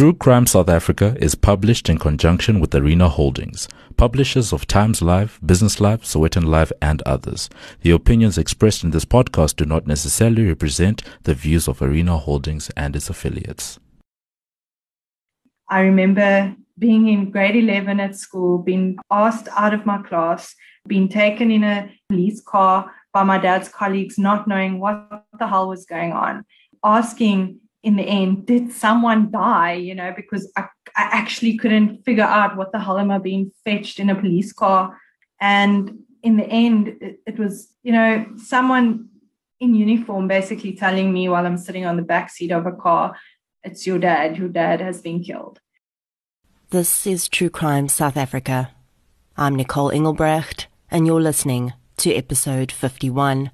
[0.00, 3.68] True Crime South Africa is published in conjunction with Arena Holdings,
[3.98, 7.50] publishers of Times Live, Business Live, Sowetan Live, and others.
[7.82, 12.70] The opinions expressed in this podcast do not necessarily represent the views of Arena Holdings
[12.78, 13.78] and its affiliates.
[15.68, 20.54] I remember being in grade 11 at school, being asked out of my class,
[20.88, 25.68] being taken in a police car by my dad's colleagues, not knowing what the hell
[25.68, 26.46] was going on,
[26.82, 29.74] asking in the end, did someone die?
[29.74, 30.62] You know, because I,
[30.96, 34.52] I actually couldn't figure out what the hell am I being fetched in a police
[34.52, 34.98] car.
[35.40, 39.08] And in the end, it, it was, you know, someone
[39.60, 43.16] in uniform basically telling me while I'm sitting on the back seat of a car,
[43.62, 45.60] it's your dad, your dad has been killed.
[46.70, 48.70] This is True Crime South Africa.
[49.36, 53.50] I'm Nicole Engelbrecht, and you're listening to episode 51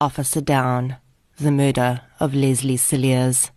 [0.00, 0.96] Officer Down
[1.38, 3.50] the murder of Leslie Cilliers.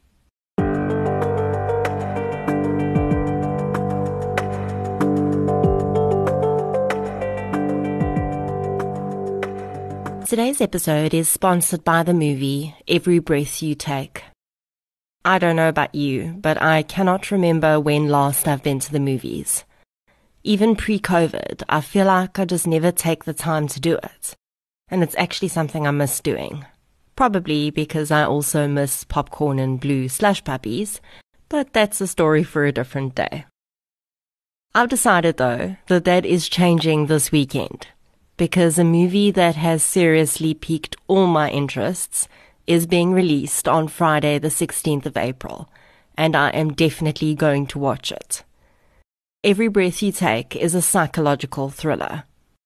[10.28, 14.24] Today's episode is sponsored by the movie Every Breath You Take.
[15.24, 19.00] I don't know about you, but I cannot remember when last I've been to the
[19.00, 19.64] movies.
[20.44, 24.36] Even pre COVID, I feel like I just never take the time to do it.
[24.90, 26.66] And it's actually something I miss doing.
[27.20, 31.02] Probably because I also miss popcorn and blue slush puppies,
[31.50, 33.44] but that's a story for a different day.
[34.74, 37.90] I've decided though that that is changing this weekend
[38.38, 42.30] because a movie that has seriously piqued all my interests
[42.68, 45.70] is being released on Friday the 16th of April,
[46.18, 48.44] and I am definitely going to watch it.
[49.44, 52.24] Every Breath You Take is a psychological thriller.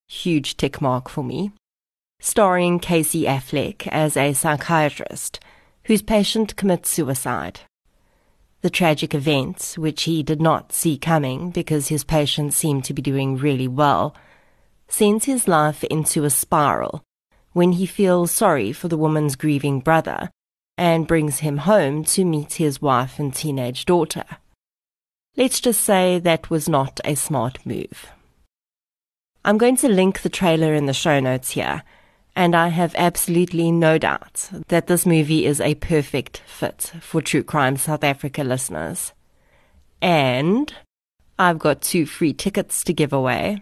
[0.07, 1.53] Huge tick mark for me
[2.25, 5.41] starring Casey Affleck as a psychiatrist
[5.83, 7.59] whose patient commits suicide.
[8.61, 13.01] The tragic event, which he did not see coming because his patient seemed to be
[13.01, 14.15] doing really well,
[14.87, 17.03] sends his life into a spiral
[17.51, 20.29] when he feels sorry for the woman's grieving brother
[20.77, 24.23] and brings him home to meet his wife and teenage daughter.
[25.35, 28.07] Let's just say that was not a smart move.
[29.43, 31.83] I'm going to link the trailer in the show notes here
[32.35, 37.43] and I have absolutely no doubt that this movie is a perfect fit for True
[37.43, 39.13] Crime South Africa listeners.
[40.01, 40.73] And
[41.37, 43.61] I've got two free tickets to give away.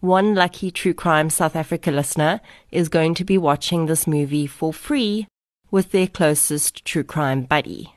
[0.00, 2.40] One lucky True Crime South Africa listener
[2.70, 5.26] is going to be watching this movie for free
[5.70, 7.94] with their closest true crime buddy.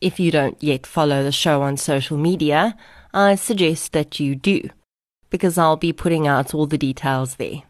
[0.00, 2.76] If you don't yet follow the show on social media,
[3.12, 4.70] I suggest that you do,
[5.28, 7.62] because I'll be putting out all the details there.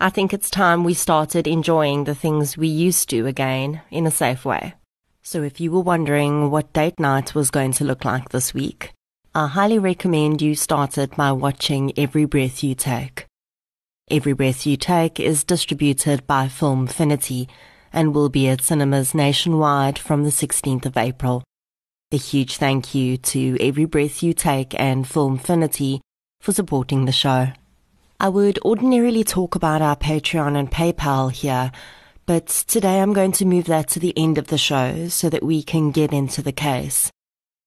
[0.00, 4.12] I think it's time we started enjoying the things we used to again in a
[4.12, 4.74] safe way.
[5.22, 8.92] So if you were wondering what date night was going to look like this week,
[9.34, 13.26] I highly recommend you start it by watching Every Breath You Take.
[14.08, 17.48] Every Breath You Take is distributed by Filmfinity
[17.92, 21.42] and will be at cinemas nationwide from the 16th of April.
[22.12, 25.98] A huge thank you to Every Breath You Take and Filmfinity
[26.40, 27.48] for supporting the show.
[28.20, 31.70] I would ordinarily talk about our Patreon and PayPal here,
[32.26, 35.44] but today I'm going to move that to the end of the show so that
[35.44, 37.12] we can get into the case.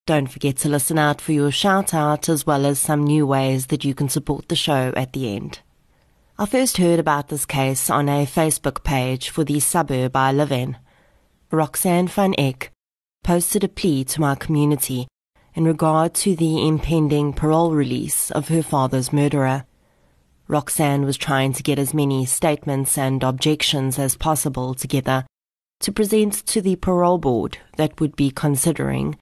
[0.05, 3.67] Don't forget to listen out for your shout out as well as some new ways
[3.67, 5.61] that you can support the show at the end.
[6.37, 10.51] I first heard about this case on a Facebook page for the suburb I live
[10.51, 10.75] in.
[11.49, 12.73] Roxanne van Eck
[13.23, 15.07] posted a plea to my community
[15.55, 19.63] in regard to the impending parole release of her father's murderer.
[20.51, 25.25] Roxanne was trying to get as many statements and objections as possible together
[25.79, 29.17] to present to the parole board that would be considering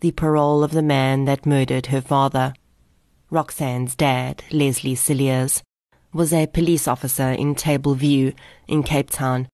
[0.00, 2.52] the parole of the man that murdered her father.
[3.30, 5.62] Roxanne's dad, Leslie Cilliers,
[6.12, 8.34] was a police officer in Table View
[8.68, 9.48] in Cape Town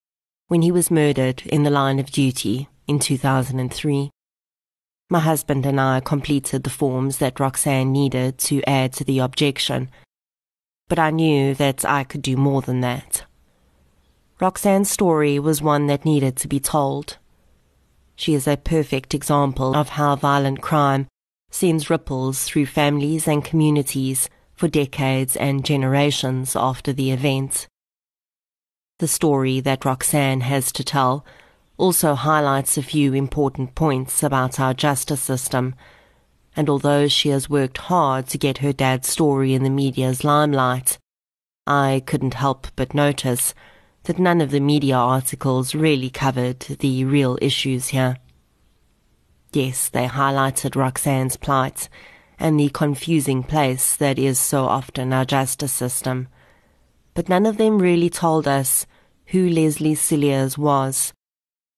[0.49, 4.11] when he was murdered in the line of duty in 2003.
[5.09, 9.91] My husband and I completed the forms that Roxanne needed to add to the objection
[10.91, 13.23] but I knew that I could do more than that.
[14.41, 17.17] Roxanne's story was one that needed to be told.
[18.17, 21.07] She is a perfect example of how violent crime
[21.49, 27.69] sends ripples through families and communities for decades and generations after the event.
[28.99, 31.25] The story that Roxanne has to tell
[31.79, 35.77] also highlights a few important points about our justice system
[36.56, 40.99] and although she has worked hard to get her dad's story in the media's limelight,
[41.67, 43.55] I couldn't help but notice
[44.05, 48.17] that none of the media articles really covered the real issues here.
[49.52, 51.88] Yes, they highlighted Roxanne's plight
[52.38, 56.29] and the confusing place that is so often our justice system.
[57.14, 58.87] But none of them really told us
[59.26, 61.12] who Leslie Cilliers was,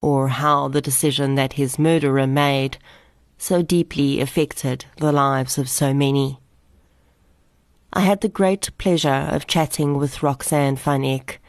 [0.00, 2.78] or how the decision that his murderer made
[3.42, 6.38] so deeply affected the lives of so many.
[7.92, 11.40] I had the great pleasure of chatting with Roxanne van Eck,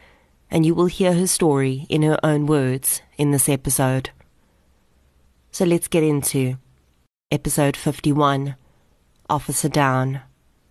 [0.50, 4.10] and you will hear her story in her own words in this episode.
[5.52, 6.58] So let's get into
[7.30, 8.56] episode 51
[9.30, 10.20] Officer Down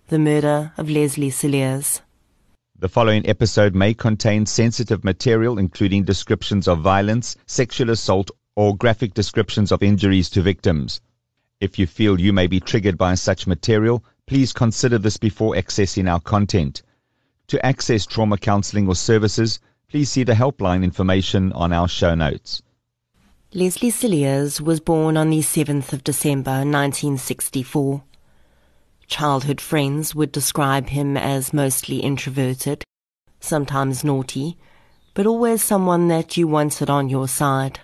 [0.09, 2.01] The Murder of Leslie Cilliers.
[2.77, 9.13] The following episode may contain sensitive material, including descriptions of violence, sexual assault, or graphic
[9.13, 10.99] descriptions of injuries to victims.
[11.59, 16.11] If you feel you may be triggered by such material, please consider this before accessing
[16.11, 16.83] our content.
[17.47, 19.59] To access trauma counseling or services,
[19.89, 22.61] please see the helpline information on our show notes.
[23.53, 28.03] Leslie Cilliers was born on the 7th of December 1964.
[29.05, 32.83] Childhood friends would describe him as mostly introverted,
[33.39, 34.57] sometimes naughty,
[35.13, 37.79] but always someone that you wanted on your side.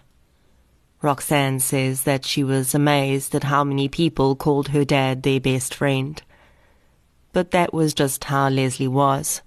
[1.01, 5.73] Roxanne says that she was amazed at how many people called her dad their best
[5.73, 6.21] friend.
[7.31, 9.41] But that was just how Leslie was.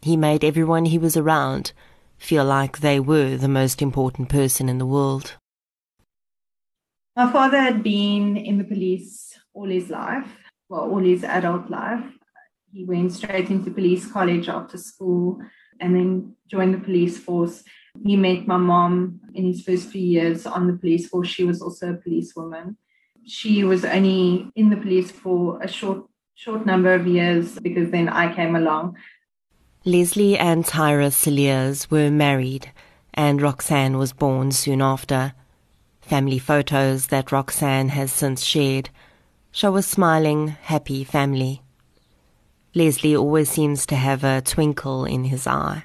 [0.00, 1.72] He made everyone he was around
[2.16, 5.36] feel like they were the most important person in the world.
[7.16, 10.28] My father had been in the police all his life
[10.70, 12.04] well, all his adult life.
[12.72, 15.42] He went straight into police college after school
[15.80, 17.64] and then joined the police force.
[18.02, 21.28] He met my mom in his first few years on the police force.
[21.28, 22.76] She was also a policewoman.
[23.26, 28.08] She was only in the police for a short short number of years because then
[28.08, 28.96] I came along.
[29.84, 32.72] Leslie and Tyra Cilliers were married
[33.12, 35.34] and Roxanne was born soon after.
[36.00, 38.88] Family photos that Roxanne has since shared
[39.52, 41.62] show a smiling, happy family.
[42.74, 45.84] Leslie always seems to have a twinkle in his eye.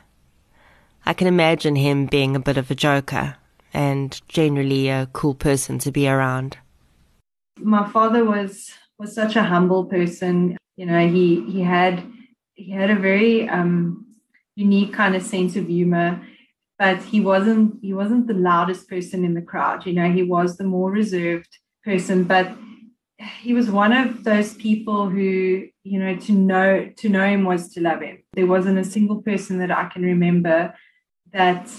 [1.05, 3.35] I can imagine him being a bit of a joker
[3.73, 6.57] and generally a cool person to be around.
[7.59, 10.57] My father was was such a humble person.
[10.77, 12.03] You know, he he had
[12.55, 14.07] he had a very um,
[14.55, 16.21] unique kind of sense of humor,
[16.79, 19.85] but he wasn't he wasn't the loudest person in the crowd.
[19.85, 22.51] You know, he was the more reserved person, but
[23.19, 27.69] he was one of those people who you know to know to know him was
[27.73, 30.73] to love him there wasn't a single person that i can remember
[31.35, 31.69] that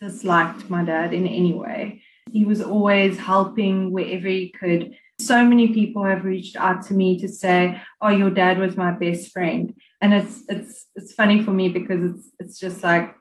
[0.00, 2.02] disliked my dad in any way.
[2.30, 4.96] He was always helping wherever he could.
[5.20, 8.92] So many people have reached out to me to say oh your dad was my
[8.92, 9.74] best friend.
[10.00, 13.14] And it's it's it's funny for me because it's it's just like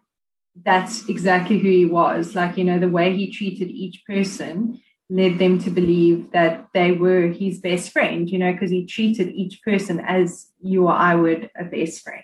[0.64, 2.36] that's exactly who he was.
[2.36, 6.94] Like you know the way he treated each person led them to believe that they
[6.94, 11.16] were his best friend, you know, because he treated each person as you or I
[11.16, 12.24] would a best friend,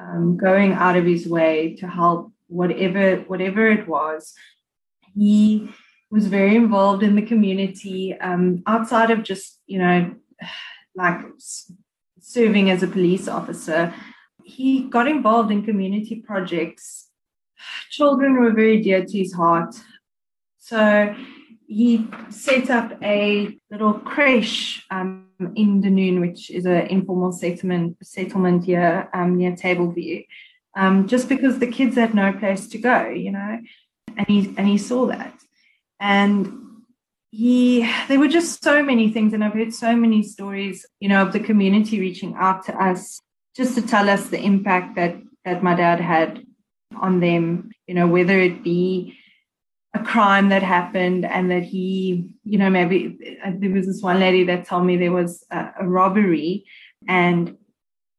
[0.00, 4.34] um, going out of his way to help whatever whatever it was.
[5.14, 5.70] He
[6.10, 10.14] was very involved in the community um, outside of just you know
[10.94, 11.20] like
[12.20, 13.92] serving as a police officer.
[14.44, 17.08] He got involved in community projects.
[17.90, 19.74] Children were very dear to his heart.
[20.58, 21.14] So
[21.66, 28.64] he set up a little creche um, in Dunoon, which is an informal settlement settlement
[28.64, 30.26] here um, near Tableview,
[30.76, 33.58] um, just because the kids had no place to go, you know,
[34.16, 35.34] and he and he saw that,
[35.98, 36.52] and
[37.30, 41.22] he there were just so many things, and I've heard so many stories, you know,
[41.22, 43.20] of the community reaching out to us
[43.56, 46.44] just to tell us the impact that that my dad had
[47.00, 49.18] on them, you know, whether it be
[49.94, 54.20] a crime that happened and that he, you know, maybe uh, there was this one
[54.20, 56.64] lady that told me there was a, a robbery
[57.08, 57.56] and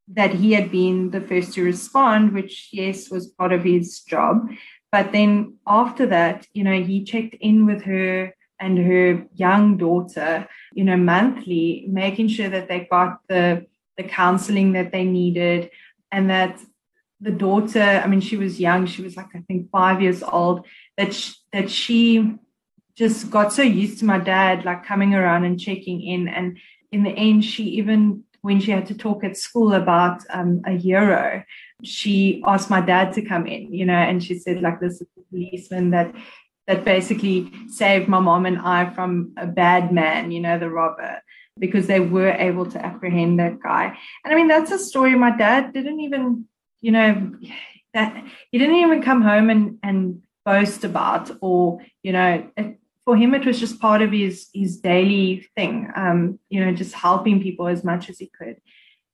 [0.09, 4.49] that he had been the first to respond, which, yes, was part of his job.
[4.91, 10.47] But then after that, you know, he checked in with her and her young daughter,
[10.73, 13.65] you know, monthly, making sure that they got the
[13.97, 15.71] the counseling that they needed
[16.11, 16.59] and that
[17.19, 20.67] the daughter, I mean, she was young, she was like, I think five years old,
[20.97, 22.35] that she, that she
[22.95, 26.57] just got so used to my dad like coming around and checking in and
[26.91, 30.73] in the end she even when she had to talk at school about um, a
[30.73, 31.43] euro
[31.83, 35.07] she asked my dad to come in you know and she said like this is
[35.15, 36.13] the policeman that
[36.67, 41.21] that basically saved my mom and i from a bad man you know the robber
[41.59, 43.97] because they were able to apprehend that guy.
[44.23, 46.45] And i mean that's a story my dad didn't even
[46.81, 47.33] you know
[47.93, 52.49] that he didn't even come home and and boast about or you know
[53.07, 55.89] for him, it was just part of his his daily thing.
[55.95, 58.57] Um, you know, just helping people as much as he could.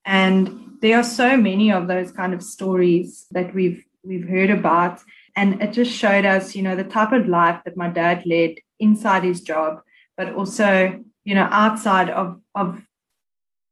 [0.03, 5.00] And there are so many of those kind of stories that we've we've heard about,
[5.35, 8.55] and it just showed us, you know, the type of life that my dad led
[8.79, 9.83] inside his job,
[10.17, 12.81] but also, you know, outside of of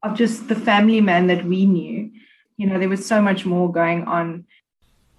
[0.04, 2.12] of just the family man that we knew.
[2.58, 4.46] You know, there was so much more going on.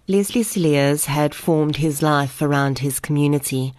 [0.07, 3.75] Leslie Cilliers had formed his life around his community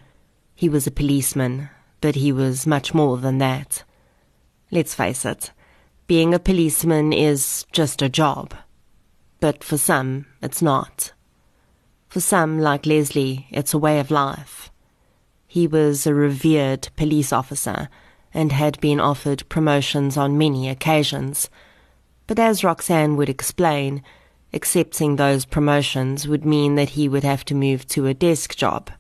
[0.56, 1.70] he was a policeman,
[2.02, 3.84] but he was much more than that.
[4.72, 5.52] Let's face it,
[6.08, 8.54] being a policeman is just a job.
[9.40, 11.14] But for some, it's not.
[12.08, 14.72] For some, like Leslie, it's a way of life.
[15.48, 17.90] He was a revered police officer
[18.34, 21.50] and had been offered promotions on many occasions.
[22.26, 24.04] But as Roxanne would explain,
[24.54, 28.92] accepting those promotions would mean that he would have to move to a desk job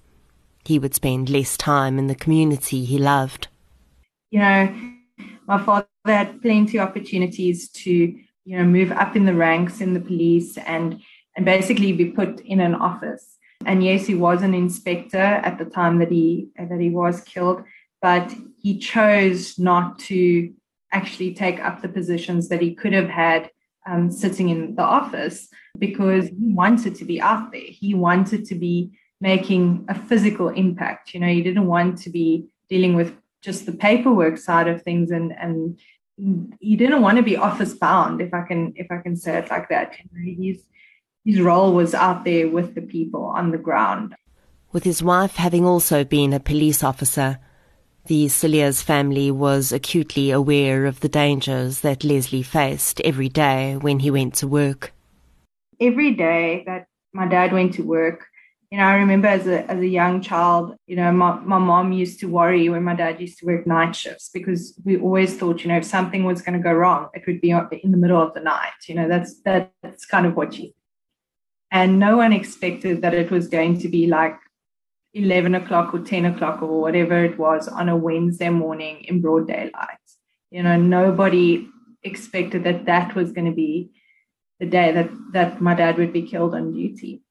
[0.66, 3.48] he would spend less time in the community he loved.
[4.32, 4.94] You know,
[5.48, 9.94] my father had plenty of opportunities to, you know, move up in the ranks in
[9.94, 11.02] the police and
[11.36, 13.38] and basically be put in an office.
[13.66, 17.64] And yes, he was an inspector at the time that he that he was killed,
[18.02, 20.54] but he chose not to
[20.92, 23.50] actually take up the positions that he could have had
[23.88, 25.48] um, sitting in the office
[25.80, 27.62] because he wanted to be out there.
[27.66, 28.92] He wanted to be
[29.24, 31.14] making a physical impact.
[31.14, 35.12] You know, you didn't want to be dealing with just the paperwork side of things
[35.12, 35.80] and and
[36.18, 39.50] you didn't want to be office bound if I can if I can say it
[39.50, 39.96] like that.
[40.46, 40.58] His
[41.26, 44.14] his role was out there with the people on the ground.
[44.74, 47.40] With his wife having also been a police officer,
[48.08, 54.00] the Cilliers family was acutely aware of the dangers that Leslie faced every day when
[54.00, 54.92] he went to work.
[55.80, 58.28] Every day that my dad went to work,
[58.74, 61.92] you know, I remember as a as a young child, you know, my, my mom
[61.92, 65.62] used to worry when my dad used to work night shifts because we always thought,
[65.62, 68.20] you know, if something was going to go wrong, it would be in the middle
[68.20, 68.80] of the night.
[68.88, 70.74] You know, that's that's kind of what she.
[71.70, 74.40] And no one expected that it was going to be like
[75.14, 79.48] 11 o'clock or 10 o'clock or whatever it was on a Wednesday morning in broad
[79.48, 80.06] daylight.
[80.50, 81.70] You know, nobody
[82.02, 83.92] expected that that was going to be
[84.60, 87.23] the day that that my dad would be killed on duty.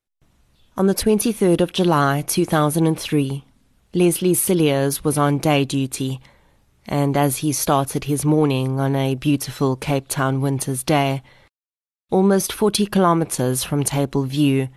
[0.74, 3.44] On the 23rd of July 2003,
[3.92, 6.18] Leslie Cilliers was on day duty,
[6.86, 11.22] and as he started his morning on a beautiful Cape Town winter's day,
[12.08, 14.70] almost 40 kilometers from Table View,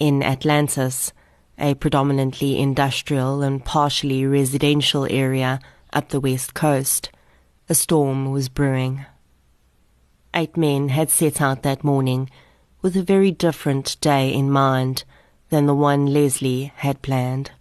[0.00, 1.12] in Atlantis,
[1.60, 5.60] a predominantly industrial and partially residential area
[5.92, 7.10] up the west coast,
[7.68, 9.06] a storm was brewing.
[10.34, 12.28] Eight men had set out that morning
[12.82, 15.04] with a very different day in mind–
[15.48, 17.52] than the one Leslie had planned.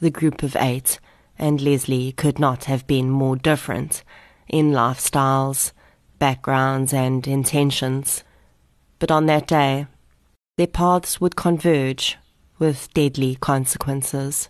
[0.00, 0.98] The group of eight
[1.38, 4.04] and Leslie could not have been more different
[4.48, 5.72] in lifestyles,
[6.18, 8.22] backgrounds, and intentions.
[8.98, 9.86] But on that day,
[10.56, 12.18] their paths would converge
[12.58, 14.48] with deadly consequences.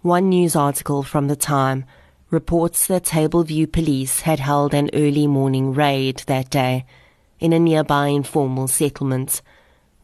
[0.00, 1.84] One news article from the time
[2.30, 6.86] reports that Tableview police had held an early morning raid that day
[7.40, 9.42] in a nearby informal settlement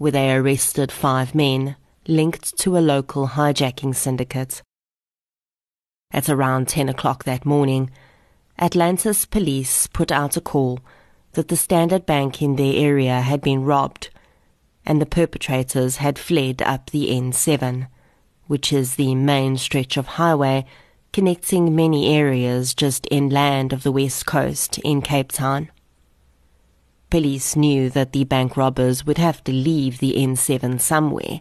[0.04, 4.61] where they arrested five men linked to a local hijacking syndicate.
[6.11, 7.90] At around 10 o'clock that morning,
[8.58, 10.80] Atlantis police put out a call
[11.32, 14.11] that the Standard Bank in their area had been robbed
[14.84, 17.88] and the perpetrators had fled up the N7,
[18.46, 20.66] which is the main stretch of highway
[21.14, 25.70] connecting many areas just inland of the west coast in Cape Town.
[27.14, 31.40] Police knew that the bank robbers would have to leave the N7 somewhere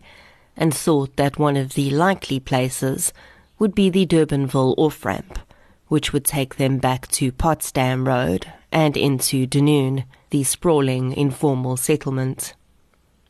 [0.56, 3.12] and thought that one of the likely places
[3.58, 5.40] would be the Durbanville off ramp,
[5.88, 12.54] which would take them back to Potsdam Road and into Dunoon, the sprawling informal settlement.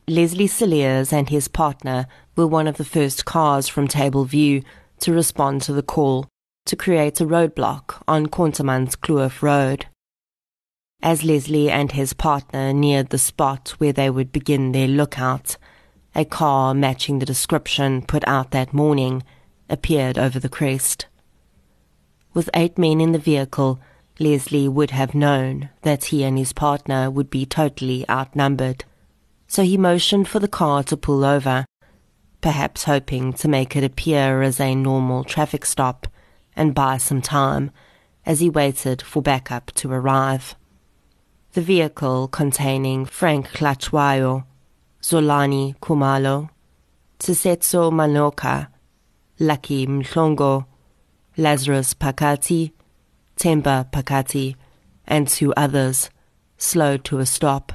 [0.06, 4.60] Leslie Cilliers and his partner were one of the first cars from Table View
[5.00, 6.26] to respond to the call
[6.66, 9.86] to create a roadblock on Contermanskloof Road.
[11.04, 15.58] As Leslie and his partner neared the spot where they would begin their lookout,
[16.14, 19.22] a car matching the description put out that morning
[19.68, 21.04] appeared over the crest.
[22.32, 23.80] With eight men in the vehicle,
[24.18, 28.86] Leslie would have known that he and his partner would be totally outnumbered.
[29.46, 31.66] So he motioned for the car to pull over,
[32.40, 36.06] perhaps hoping to make it appear as a normal traffic stop
[36.56, 37.72] and buy some time
[38.24, 40.56] as he waited for backup to arrive
[41.54, 44.44] the vehicle containing Frank Hlatshwayo,
[45.00, 46.50] Zolani Kumalo,
[47.20, 48.66] Tsesetso Manoka,
[49.38, 50.66] Lucky Mhlongo,
[51.36, 52.72] Lazarus Pakati,
[53.36, 54.56] Temba Pakati,
[55.06, 56.10] and two others,
[56.58, 57.72] slowed to a stop.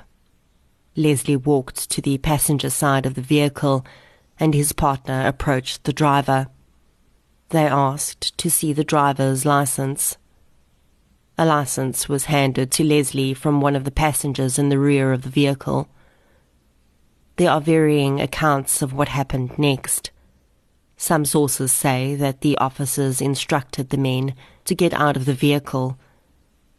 [0.98, 3.86] Leslie walked to the passenger side of the vehicle
[4.38, 6.48] and his partner approached the driver.
[7.50, 10.18] They asked to see the driver's license.
[11.40, 15.22] A license was handed to Leslie from one of the passengers in the rear of
[15.22, 15.88] the vehicle.
[17.38, 20.12] There are varying accounts of what happened next.
[20.98, 24.34] Some sources say that the officers instructed the men
[24.66, 25.98] to get out of the vehicle,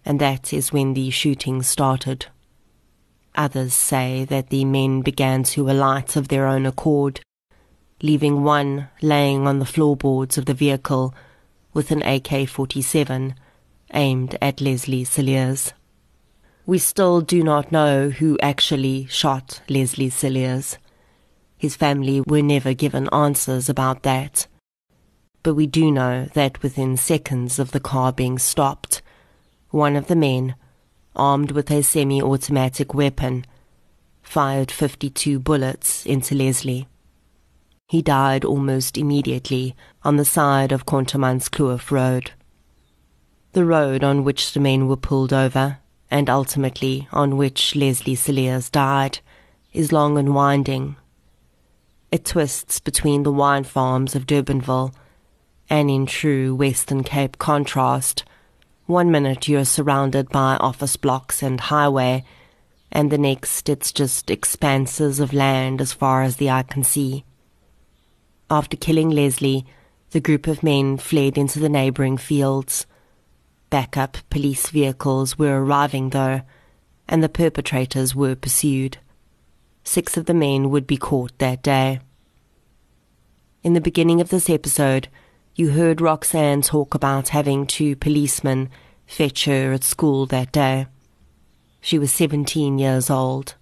[0.04, 2.26] and that is when the shooting started.
[3.36, 7.22] Others say that the men began to alight of their own accord,
[8.02, 11.14] leaving one laying on the floorboards of the vehicle
[11.72, 13.34] with an AK 47
[13.94, 15.72] aimed at Leslie Cilliers.
[16.66, 20.78] We still do not know who actually shot Leslie Cilliers.
[21.56, 24.46] His family were never given answers about that.
[25.42, 29.02] But we do know that within seconds of the car being stopped,
[29.70, 30.54] one of the men,
[31.16, 33.44] armed with a semi automatic weapon,
[34.22, 36.86] fired 52 bullets into Leslie.
[37.88, 42.32] He died almost immediately on the side of Contermanskloof Road
[43.52, 45.78] the road on which the men were pulled over,
[46.10, 49.20] and ultimately on which Leslie Cilliers died,
[49.72, 50.96] is long and winding.
[52.10, 54.92] It twists between the wine farms of Durbanville,
[55.68, 58.24] and in true Western Cape contrast,
[58.86, 62.24] one minute you're surrounded by office blocks and highway,
[62.90, 67.24] and the next it's just expanses of land as far as the eye can see.
[68.50, 69.64] After killing Leslie,
[70.10, 72.84] the group of men fled into the neighbouring fields.
[73.70, 76.42] Backup police vehicles were arriving, though,
[77.08, 78.98] and the perpetrators were pursued.
[79.84, 82.00] Six of the men would be caught that day.
[83.62, 85.08] In the beginning of this episode,
[85.54, 88.70] you heard Roxanne talk about having two policemen
[89.06, 90.86] fetch her at school that day.
[91.80, 93.54] She was 17 years old.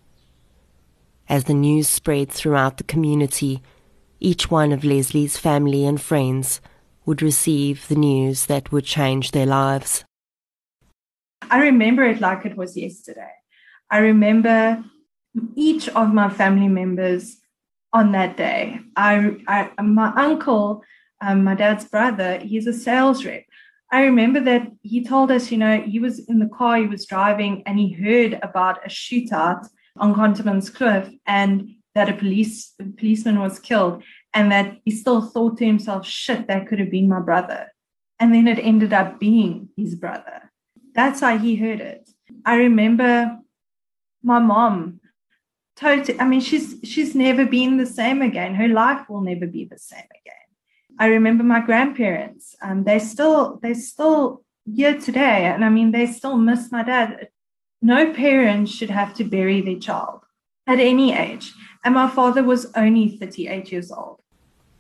[1.29, 3.63] As the news spread throughout the community,
[4.21, 6.61] each one of Leslie's family and friends
[7.09, 10.05] would receive the news that would change their lives.
[11.51, 13.33] I remember it like it was yesterday.
[13.91, 14.85] I remember
[15.55, 17.39] each of my family members
[17.95, 18.81] on that day.
[18.95, 20.83] I, I my uncle,
[21.23, 23.45] um, my dad's brother, he's a sales rep.
[23.91, 27.07] I remember that he told us, you know, he was in the car, he was
[27.07, 29.67] driving, and he heard about a shootout
[29.97, 34.03] on Contermanskloof and that a police a policeman was killed
[34.35, 37.73] and that he still thought to himself, shit, that could have been my brother.
[38.21, 40.53] And then it ended up being his brother.
[40.95, 42.11] That's how he heard it.
[42.45, 43.39] I remember
[44.23, 45.01] my mom
[45.79, 48.55] totally I mean she's she's never been the same again.
[48.55, 50.47] Her life will never be the same again.
[50.99, 52.57] I remember my grandparents.
[52.61, 57.29] Um, they still they still here today, and I mean they still miss my dad.
[57.81, 60.23] No parent should have to bury their child
[60.67, 61.53] at any age
[61.85, 64.21] and my father was only 38 years old.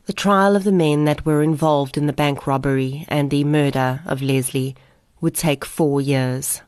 [0.07, 4.01] The trial of the men that were involved in the bank robbery and the murder
[4.07, 4.75] of Leslie
[5.21, 6.63] would take four years.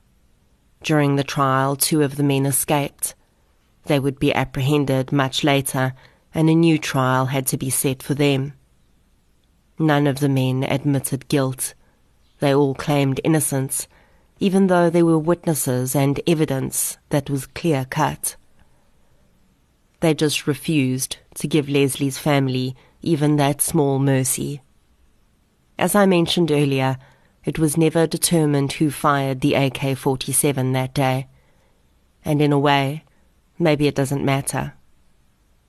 [0.83, 3.15] During the trial, two of the men escaped.
[3.85, 5.93] They would be apprehended much later,
[6.33, 8.53] and a new trial had to be set for them.
[9.79, 11.73] None of the men admitted guilt.
[12.39, 13.87] They all claimed innocence,
[14.39, 18.35] even though there were witnesses and evidence that was clear cut.
[20.01, 24.61] They just refused to give Leslie's family even that small mercy.
[25.79, 26.97] As I mentioned earlier,
[27.45, 31.27] it was never determined who fired the AK 47 that day.
[32.25, 33.03] And in a way,
[33.57, 34.73] maybe it doesn't matter.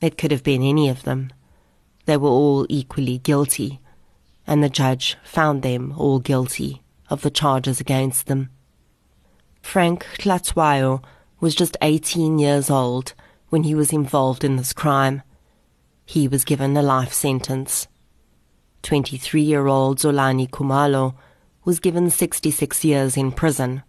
[0.01, 1.31] It could have been any of them.
[2.07, 3.81] They were all equally guilty,
[4.47, 8.51] and the judge found them all guilty of the charges against them.
[9.61, 11.03] Frank Hlatshwayo
[11.39, 13.15] was just 18 years old
[13.53, 15.21] when he was involved in this crime.
[16.07, 17.87] He was given a life sentence.
[18.83, 21.15] 23 year old Zolani Kumalo
[21.63, 23.83] was given 66 years in prison,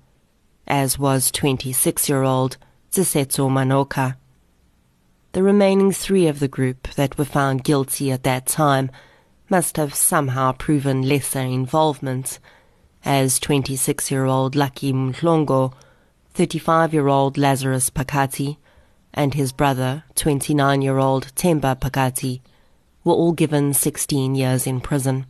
[0.68, 2.58] as was 26 year old
[2.92, 4.18] Zisetso Manoka.
[5.32, 8.92] The remaining three of the group that were found guilty at that time
[9.48, 12.38] must have somehow proven lesser involvement,
[13.06, 15.74] as 26 year old Lucky Mhlongo,
[16.34, 18.58] 35 year old Lazarus Phakathi,
[19.14, 22.42] and his brother, 29 year old Themba Pakati,
[23.04, 25.28] were all given 16 years in prison.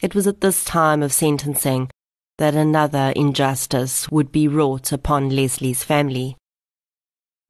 [0.00, 1.90] It was at this time of sentencing
[2.38, 6.36] that another injustice would be wrought upon Leslie's family.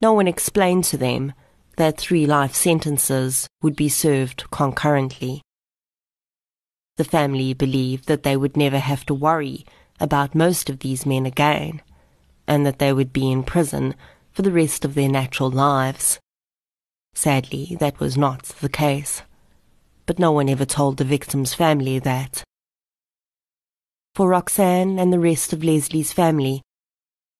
[0.01, 1.33] No one explained to them
[1.77, 5.43] that three life sentences would be served concurrently.
[6.99, 9.65] the family believed that they would never have to worry
[9.99, 11.81] about most of these men again,
[12.47, 13.95] and that they would be in prison
[14.33, 16.19] for the rest of their natural lives.
[17.15, 19.23] Sadly, that was not the case.
[20.07, 22.43] But no one ever told the victim's family that.
[24.15, 26.63] For Roxanne and the rest of Leslie's family,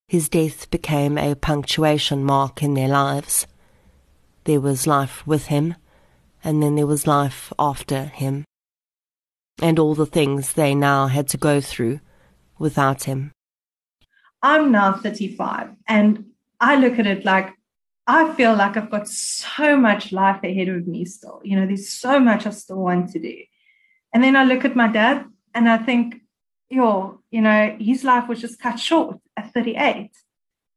[0.07, 3.47] his death became a punctuation mark in their lives.
[4.45, 5.75] There was life with him,
[6.43, 8.45] and then there was life after him.
[9.61, 11.99] And all the things they now had to go through
[12.57, 13.31] without him.
[14.41, 16.25] I'm now 35, and
[16.59, 17.53] I look at it like
[18.05, 21.39] I feel like I've got so much life ahead of me still.
[21.43, 23.37] You know, there's so much I still want to do.
[24.13, 26.21] And then I look at my dad and I think,
[26.69, 30.11] yo, you know, his life was just cut short at 38.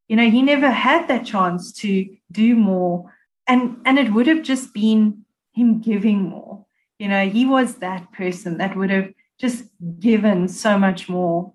[0.09, 3.12] You know, he never had that chance to do more.
[3.49, 6.65] And and it would have just been him giving more.
[6.99, 9.65] You know, he was that person that would have just
[9.99, 11.53] given so much more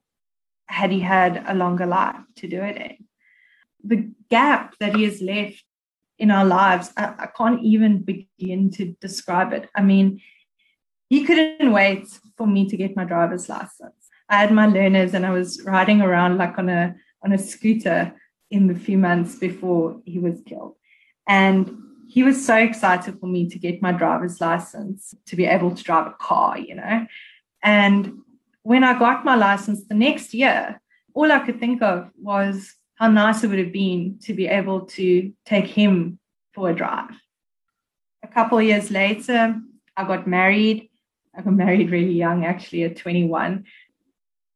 [0.66, 3.01] had he had a longer life to do it in
[3.84, 5.64] the gap that he has left
[6.18, 9.70] in our lives, I, I can't even begin to describe it.
[9.76, 10.22] I mean,
[11.10, 14.10] he couldn't wait for me to get my driver's license.
[14.30, 18.14] I had my learners and I was riding around like on a on a scooter
[18.50, 20.76] in the few months before he was killed.
[21.28, 25.74] And he was so excited for me to get my driver's license to be able
[25.76, 27.08] to drive a car, you know.
[27.64, 28.20] And
[28.64, 30.82] when I got my license the next year,
[31.14, 34.82] all I could think of was how nice it would have been to be able
[34.82, 36.20] to take him
[36.54, 37.10] for a drive.
[38.22, 39.60] A couple of years later,
[39.98, 40.92] I got married.
[41.36, 43.66] I got married really young, actually, at 21.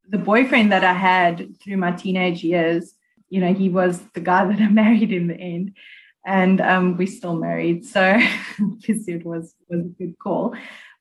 [0.10, 2.94] The boyfriend that I had through my teenage years,
[3.30, 5.76] you know, he was the guy that I married in the end.
[6.24, 7.84] And um, we still married.
[7.84, 8.16] So
[8.60, 10.56] it was, was a good call.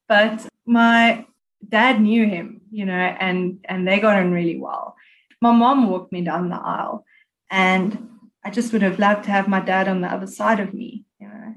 [0.09, 1.27] But my
[1.69, 4.97] dad knew him, you know, and, and they got on really well.
[5.43, 7.05] My mom walked me down the aisle
[7.51, 8.09] and
[8.45, 11.05] I just would have loved to have my dad on the other side of me,
[11.19, 11.55] you know.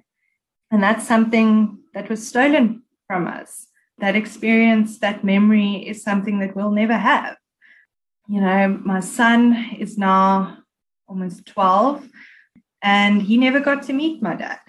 [0.71, 3.67] And that's something that was stolen from us.
[3.97, 7.35] That experience, that memory is something that we'll never have.
[8.27, 10.59] You know, my son is now
[11.07, 12.07] almost 12
[12.81, 14.59] and he never got to meet my dad.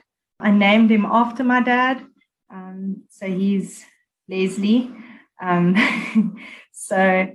[0.40, 2.04] I named him after my dad.
[2.50, 3.85] Um, so he's
[4.28, 4.90] Leslie.
[5.40, 5.76] Um,
[6.72, 7.31] so,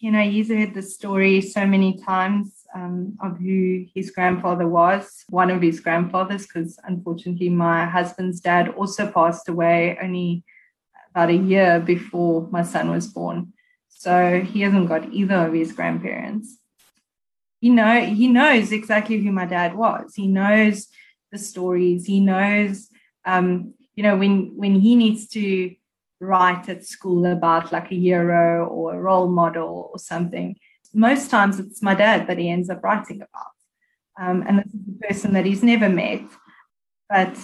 [0.00, 5.24] you know, he's heard the story so many times um, of who his grandfather was,
[5.28, 10.44] one of his grandfathers, because unfortunately my husband's dad also passed away only
[11.10, 13.52] about a year before my son was born.
[13.88, 16.58] So he hasn't got either of his grandparents.
[17.60, 20.14] He know he knows exactly who my dad was.
[20.14, 20.88] He knows
[21.30, 22.06] the stories.
[22.06, 22.88] He knows,
[23.26, 25.74] um, you know, when when he needs to
[26.20, 30.56] write at school about like a hero or a role model or something
[30.94, 33.52] most times it's my dad that he ends up writing about.
[34.20, 36.22] Um, and this is a person that he's never met.
[37.08, 37.36] But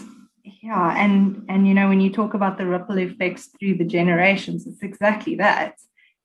[0.44, 4.66] yeah, and and you know, when you talk about the ripple effects through the generations,
[4.66, 5.76] it's exactly that.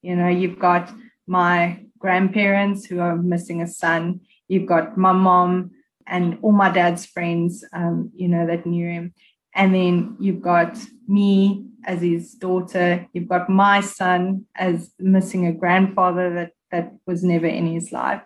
[0.01, 0.91] You know, you've got
[1.27, 5.71] my grandparents who are missing a son, you've got my mom
[6.07, 9.13] and all my dad's friends, um, you know, that knew him.
[9.55, 15.53] And then you've got me as his daughter, you've got my son as missing a
[15.53, 18.21] grandfather that that was never in his life.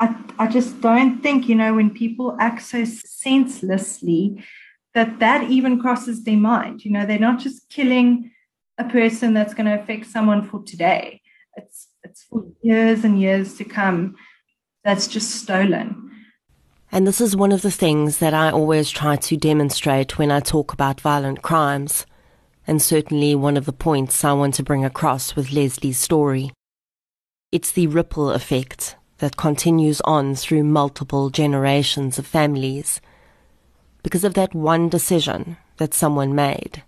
[0.00, 4.44] I, I just don't think, you know, when people act so senselessly,
[4.94, 6.84] that that even crosses their mind.
[6.84, 8.30] You know, they're not just killing
[8.78, 11.20] a person that's going to affect someone for today.
[11.56, 14.16] It's it's for years and years to come.
[14.84, 16.10] That's just stolen.
[16.92, 20.40] And this is one of the things that I always try to demonstrate when I
[20.40, 22.06] talk about violent crimes,
[22.66, 26.52] and certainly one of the points I want to bring across with Leslie's story.
[27.54, 33.00] It's the ripple effect that continues on through multiple generations of families
[34.02, 36.82] because of that one decision that someone made.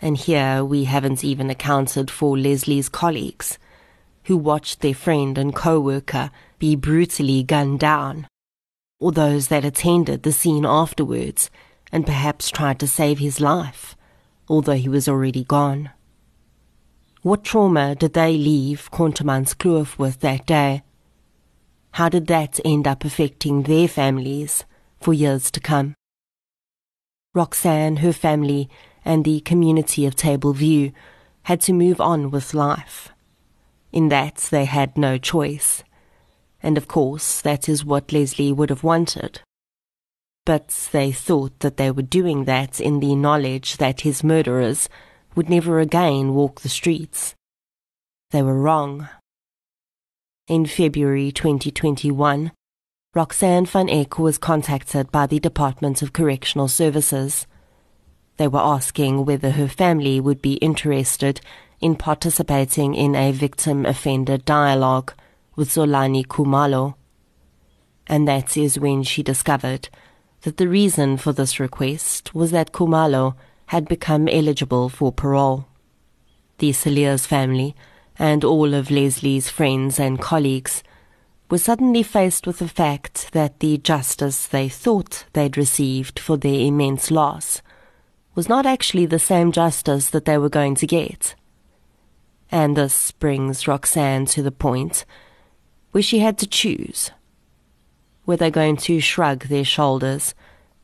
[0.00, 3.56] And here we haven't even accounted for Leslie's colleagues
[4.24, 8.26] who watched their friend and co-worker be brutally gunned down,
[8.98, 11.50] or those that attended the scene afterwards
[11.92, 13.94] and perhaps tried to save his life,
[14.48, 15.90] although he was already gone.
[17.22, 20.82] What trauma did they leave Contermanskloof with that day?
[21.92, 24.64] How did that end up affecting their families
[25.00, 25.94] for years to come?
[27.32, 28.68] Roxanne, her family,
[29.04, 30.90] and the community of Table View
[31.44, 33.10] had to move on with life.
[33.92, 35.84] In that, they had no choice.
[36.60, 39.40] And of course, that is what Leslie would have wanted.
[40.44, 44.88] But they thought that they were doing that in the knowledge that his murderers
[45.34, 47.34] would never again walk the streets.
[48.30, 49.08] They were wrong.
[50.48, 52.52] In February 2021,
[53.14, 57.46] Roxanne van Eck was contacted by the Department of Correctional Services.
[58.38, 61.40] They were asking whether her family would be interested
[61.80, 65.12] in participating in a victim offender dialogue
[65.56, 66.94] with Zolani Kumalo.
[68.06, 69.88] And that is when she discovered
[70.42, 73.34] that the reason for this request was that Khumalo
[73.72, 75.64] had become eligible for parole.
[76.58, 77.74] The Cilliers family
[78.18, 80.82] and all of Leslie's friends and colleagues
[81.48, 86.60] were suddenly faced with the fact that the justice they thought they'd received for their
[86.66, 87.62] immense loss
[88.34, 91.34] was not actually the same justice that they were going to get.
[92.50, 95.06] And this brings Roxanne to the point
[95.92, 97.10] where she had to choose.
[98.26, 100.34] Were they going to shrug their shoulders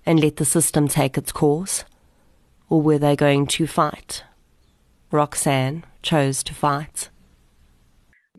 [0.06, 1.84] and let the system take its course?
[2.68, 4.24] Or were they going to fight?
[5.10, 7.08] Roxanne chose to fight.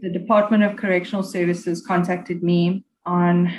[0.02, 3.52] The Department of Correctional Services contacted me on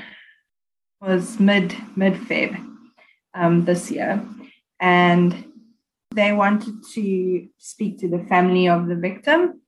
[1.01, 2.57] was mid mid Feb
[3.35, 4.23] um, this year,
[4.79, 5.45] and
[6.15, 9.61] they wanted to speak to the family of the victim.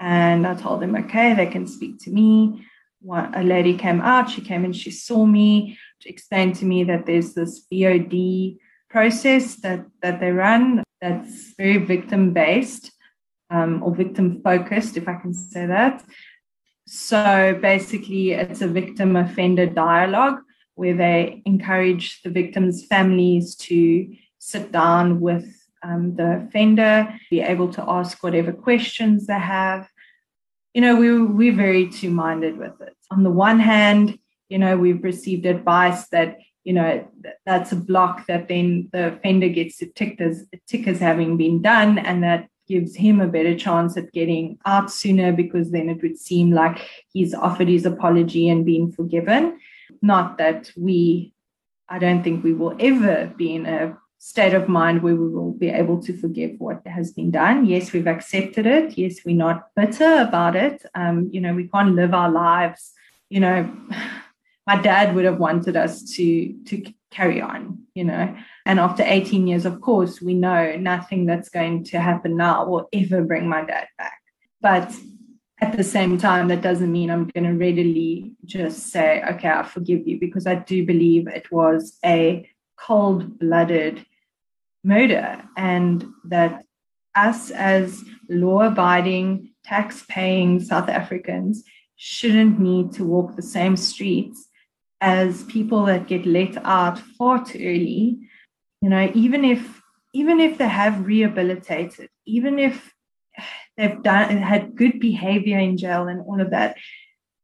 [0.00, 2.66] And I told them, okay, they can speak to me.
[3.00, 6.84] One, a lady came out, she came and she saw me, to explain to me
[6.84, 8.58] that there's this VOD
[8.92, 12.92] process that, that they run that's very victim based
[13.50, 16.04] um, or victim focused, if I can say that.
[16.86, 20.38] So basically, it's a victim offender dialogue
[20.74, 25.46] where they encourage the victims' families to sit down with
[25.82, 26.94] um, the offender,
[27.30, 29.88] be able to ask whatever questions they have.
[30.74, 32.96] You know, we, we're very two minded with it.
[33.10, 37.06] On the one hand, you know, we've received advice that, you know,
[37.44, 41.60] that's a block that then the offender gets a tick as, tick as having been
[41.62, 46.00] done, and that gives him a better chance at getting out sooner because then it
[46.02, 46.78] would seem like
[47.12, 49.58] he's offered his apology and been forgiven.
[50.00, 51.34] Not that we,
[51.88, 55.52] I don't think we will ever be in a state of mind where we will
[55.52, 57.66] be able to forgive what has been done.
[57.66, 58.96] Yes, we've accepted it.
[58.96, 60.86] Yes, we're not bitter about it.
[60.94, 62.92] Um, you know, we can't live our lives.
[63.30, 63.76] You know,
[64.66, 67.78] my dad would have wanted us to to carry on.
[67.94, 72.36] You know, and after 18 years, of course, we know nothing that's going to happen
[72.36, 74.20] now will ever bring my dad back.
[74.60, 74.94] But
[75.60, 79.62] at the same time, that doesn't mean I'm going to readily just say, okay, I
[79.62, 84.04] forgive you, because I do believe it was a cold blooded
[84.82, 86.64] murder and that
[87.14, 91.62] us as law abiding, tax paying South Africans
[91.96, 94.48] shouldn't need to walk the same streets
[95.02, 98.20] as people that get let out far too early.
[98.80, 99.82] You know, even if
[100.14, 102.94] even if they have rehabilitated, even if
[103.76, 106.76] they've done and had good behavior in jail and all of that,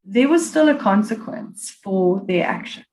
[0.04, 2.84] there was still a consequence for their action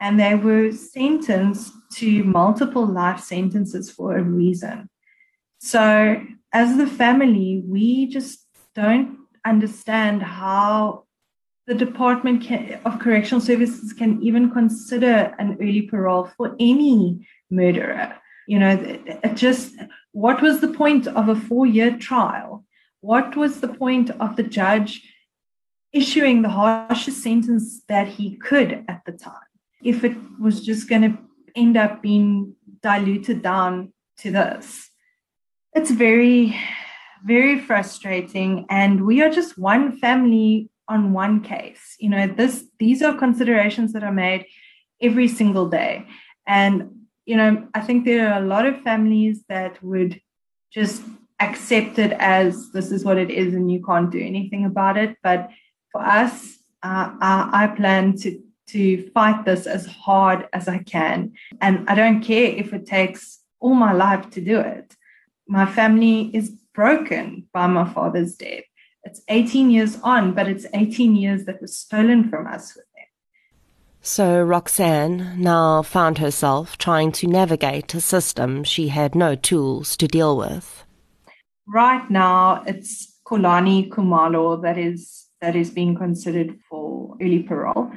[0.00, 4.88] and they were sentenced to multiple life sentences for a reason.
[5.58, 11.03] So, as the family, we just don't understand how
[11.66, 12.50] the Department
[12.84, 18.14] of Correctional Services can even consider an early parole for any murderer.
[18.46, 18.98] You know,
[19.34, 19.74] just
[20.12, 22.64] what was the point of a four year trial?
[23.00, 25.02] What was the point of the judge
[25.92, 29.48] issuing the harshest sentence that he could at the time?
[29.84, 31.18] if it was just going to
[31.54, 34.90] end up being diluted down to this.
[35.74, 36.58] It's very,
[37.24, 38.66] very frustrating.
[38.70, 41.96] And we are just one family on one case.
[41.98, 44.46] You know, this these are considerations that are made
[45.00, 46.06] every single day.
[46.46, 50.20] And, you know, I think there are a lot of families that would
[50.72, 51.02] just
[51.40, 55.16] accept it as this is what it is and you can't do anything about it.
[55.22, 55.50] But
[55.90, 61.32] for us, uh, I, I plan to to fight this as hard as I can.
[61.60, 64.96] And I don't care if it takes all my life to do it.
[65.46, 68.64] My family is broken by my father's death.
[69.04, 73.04] It's 18 years on, but it's 18 years that was stolen from us with them.
[74.00, 80.08] So Roxanne now found herself trying to navigate a system she had no tools to
[80.08, 80.84] deal with.
[81.66, 87.92] Right now, it's Xolani Kumalo that is that is being considered for early parole.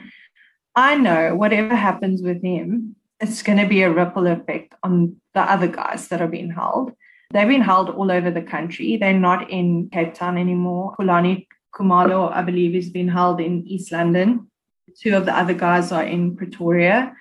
[0.75, 5.41] I know whatever happens with him, it's going to be a ripple effect on the
[5.41, 6.91] other guys that are being held.
[7.31, 8.97] They've been held all over the country.
[8.97, 10.95] They're not in Cape Town anymore.
[10.97, 14.49] Kulani Kumalo, I believe, is being held in East London.
[14.99, 17.13] Two of the other guys are in Pretoria.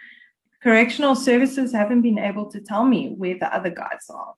[0.62, 4.34] Correctional services haven't been able to tell me where the other guys are.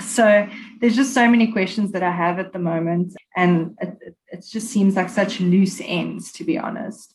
[0.00, 0.48] So
[0.80, 4.68] there's just so many questions that I have at the moment, and it, it just
[4.68, 7.14] seems like such loose ends, to be honest.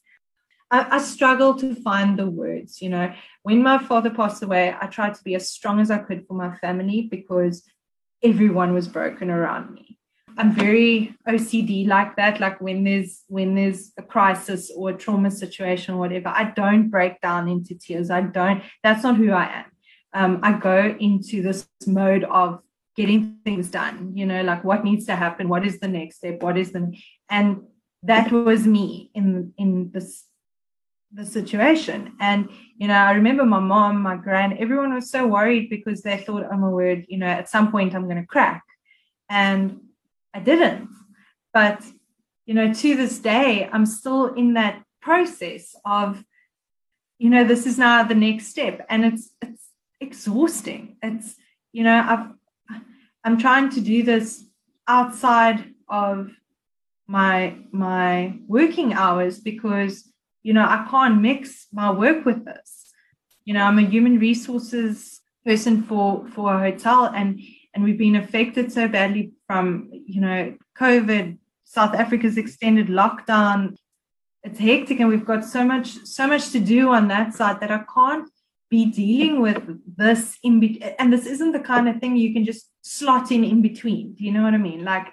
[0.71, 2.81] I, I struggle to find the words.
[2.81, 3.13] You know,
[3.45, 6.33] when my father passed away, I tried to be as strong as I could for
[6.33, 7.61] my family because
[8.23, 9.99] everyone was broken around me.
[10.35, 12.39] I'm very OCD like that.
[12.39, 16.89] Like when there's when there's a crisis or a trauma situation or whatever, I don't
[16.89, 18.09] break down into tears.
[18.09, 18.63] I don't.
[18.81, 19.65] That's not who I am.
[20.11, 22.61] Um, I go into this mode of
[22.95, 24.13] getting things done.
[24.15, 25.49] You know, like what needs to happen.
[25.49, 26.41] What is the next step?
[26.41, 26.97] What is the
[27.29, 27.61] and
[28.01, 30.25] that was me in in this
[31.13, 32.13] the situation.
[32.19, 36.17] And, you know, I remember my mom, my grand, everyone was so worried because they
[36.17, 38.63] thought, oh my word, you know, at some point I'm going to crack.
[39.29, 39.79] And
[40.33, 40.89] I didn't.
[41.53, 41.81] But,
[42.45, 46.23] you know, to this day, I'm still in that process of,
[47.17, 48.85] you know, this is now the next step.
[48.89, 49.69] And it's, it's
[50.01, 50.97] exhausting.
[51.01, 51.35] It's,
[51.71, 52.79] you know, I've,
[53.23, 54.43] I'm trying to do this
[54.87, 56.31] outside of
[57.07, 60.11] my my working hours because
[60.45, 62.93] you know, I can't mix my work with this.
[63.45, 67.41] You know, I'm a human resources person for for a hotel and
[67.73, 73.75] and we've been affected so badly from, you know, COVID, South Africa's extended lockdown.
[74.43, 77.71] It's hectic and we've got so much so much to do on that side that
[77.71, 78.29] I can't
[78.69, 79.63] be dealing with
[79.97, 83.43] this in be- and this isn't the kind of thing you can just slot in
[83.43, 84.13] in between.
[84.13, 84.83] Do you know what I mean?
[84.83, 85.07] Like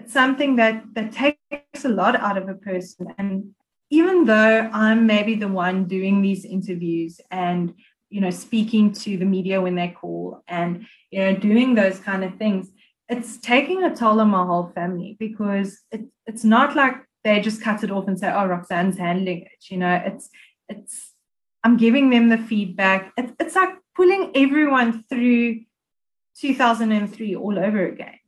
[0.00, 3.54] it's something that that takes a lot out of a person and
[3.90, 7.74] even though I'm maybe the one doing these interviews and
[8.08, 12.24] you know speaking to the media when they call and you know doing those kind
[12.24, 12.70] of things,
[13.08, 17.60] it's taking a toll on my whole family because it, it's not like they just
[17.60, 20.30] cut it off and say, "Oh, Roxanne's handling it." You know, it's
[20.68, 21.12] it's
[21.64, 23.12] I'm giving them the feedback.
[23.16, 25.60] It, it's like pulling everyone through
[26.36, 28.19] 2003 all over again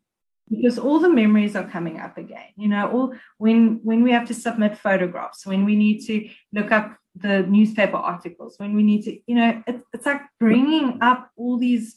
[0.55, 4.27] because all the memories are coming up again you know all when when we have
[4.29, 9.03] to submit photographs when we need to look up the newspaper articles when we need
[9.03, 11.97] to you know it, it's like bringing up all these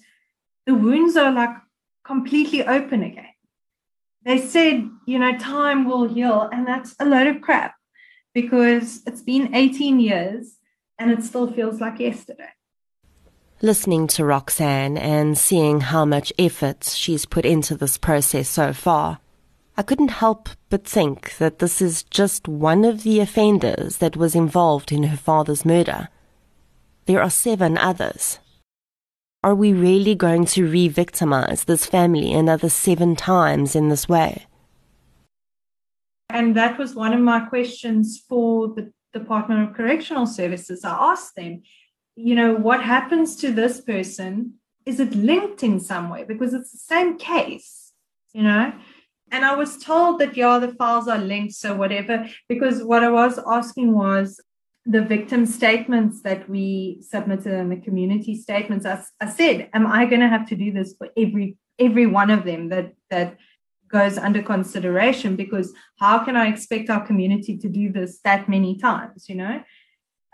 [0.65, 1.55] the wounds are like
[2.03, 3.33] completely open again.
[4.23, 7.75] They said you know time will heal and that's a load of crap
[8.33, 10.55] because it's been 18 years
[10.97, 12.49] and it still feels like yesterday
[13.65, 19.17] Listening to Roxanne and seeing how much effort she's put into this process so far,
[19.75, 24.35] I couldn't help but think that this is just one of the offenders that was
[24.35, 26.09] involved in her father's murder.
[27.07, 28.37] There are seven others.
[29.43, 34.45] Are we really going to re victimize this family another seven times in this way?
[36.29, 40.85] And that was one of my questions for the Department of Correctional Services.
[40.85, 41.63] I asked them,
[42.15, 44.53] you know, what happens to this person?
[44.85, 46.23] Is it linked in some way?
[46.23, 47.91] Because it's the same case,
[48.33, 48.73] you know?
[49.31, 52.27] And I was told that, yeah, the files are linked, so whatever.
[52.47, 54.39] Because what I was asking was
[54.85, 58.85] the victim statements that we submitted and the community statements.
[58.85, 62.29] I, I said, am I going to have to do this for every every one
[62.29, 63.37] of them that that
[63.87, 65.35] goes under consideration?
[65.35, 69.27] Because how can I expect our community to do this that many times?
[69.27, 69.63] You know,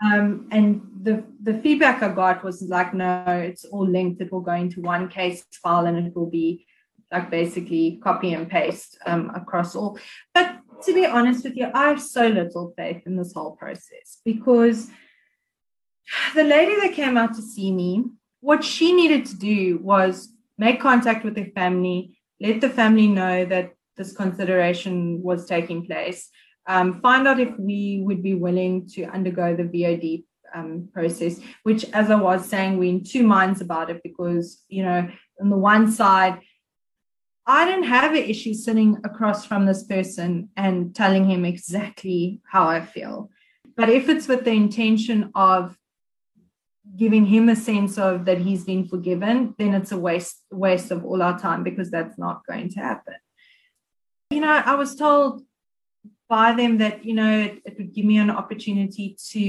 [0.02, 4.20] um, and the, the feedback I got was like, no, it's all linked.
[4.20, 6.66] It will go into one case file and it will be
[7.12, 9.98] like basically copy and paste um, across all.
[10.34, 14.20] But to be honest with you, I have so little faith in this whole process
[14.24, 14.88] because
[16.34, 18.04] the lady that came out to see me,
[18.40, 23.44] what she needed to do was make contact with the family, let the family know
[23.44, 26.28] that this consideration was taking place,
[26.66, 31.84] um, find out if we would be willing to undergo the VOD um, process, which,
[31.92, 35.08] as I was saying, we're in two minds about it because, you know,
[35.40, 36.40] on the one side,
[37.46, 42.68] I don't have an issue sitting across from this person and telling him exactly how
[42.68, 43.30] I feel.
[43.76, 45.76] But if it's with the intention of
[46.96, 51.04] giving him a sense of that he's been forgiven, then it's a waste waste of
[51.04, 53.14] all our time because that's not going to happen.
[54.30, 55.42] You know, I was told
[56.32, 59.42] by them that you know it, it, would give me an opportunity to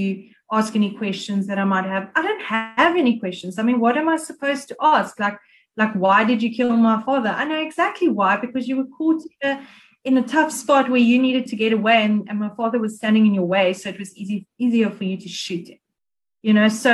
[0.52, 2.10] ask any questions that I might have.
[2.14, 3.58] I don't have any questions.
[3.58, 5.18] I mean, what am I supposed to ask?
[5.18, 5.38] Like,
[5.78, 7.30] like why did you kill my father?
[7.30, 9.68] I know exactly why because you were caught in a,
[10.04, 12.98] in a tough spot where you needed to get away, and, and my father was
[12.98, 15.80] standing in your way, so it was easy easier for you to shoot him.
[16.42, 16.94] You know, so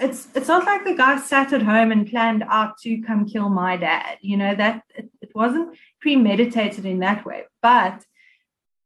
[0.00, 3.50] it's it's not like the guy sat at home and planned out to come kill
[3.50, 4.18] my dad.
[4.20, 8.04] You know that it, it wasn't premeditated in that way, but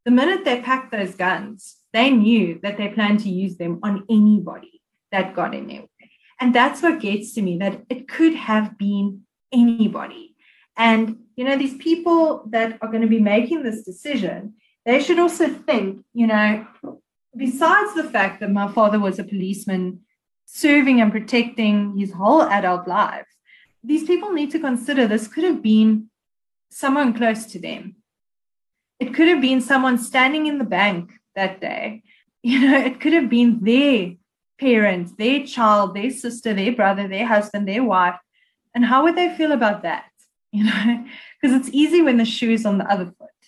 [0.05, 4.05] the minute they packed those guns, they knew that they planned to use them on
[4.09, 4.81] anybody
[5.13, 5.85] that got in there.
[6.41, 9.23] And that's what gets to me that it could have been
[9.53, 10.35] anybody.
[10.77, 14.55] And, you know, these people that are going to be making this decision,
[14.87, 16.67] they should also think, you know,
[17.37, 20.01] besides the fact that my father was a policeman
[20.47, 23.27] serving and protecting his whole adult life,
[23.85, 26.09] these people need to consider this could have been
[26.71, 27.97] someone close to them.
[29.01, 32.03] It could have been someone standing in the bank that day.
[32.43, 34.15] You know, it could have been their
[34.59, 38.19] parents, their child, their sister, their brother, their husband, their wife.
[38.75, 40.05] And how would they feel about that?
[40.53, 41.05] You know,
[41.41, 43.41] because it's easy when the shoe is on the other foot,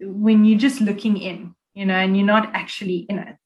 [0.00, 3.36] when you're just looking in, you know, and you're not actually in it.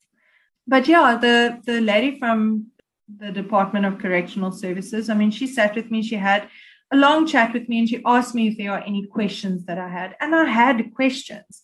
[0.67, 2.73] But yeah, the the lady from
[3.09, 6.49] the Department of Correctional Services, I mean, she sat with me, she had
[6.93, 9.79] a long chat with me and she asked me if there are any questions that
[9.79, 10.17] I had.
[10.21, 11.63] And I had questions.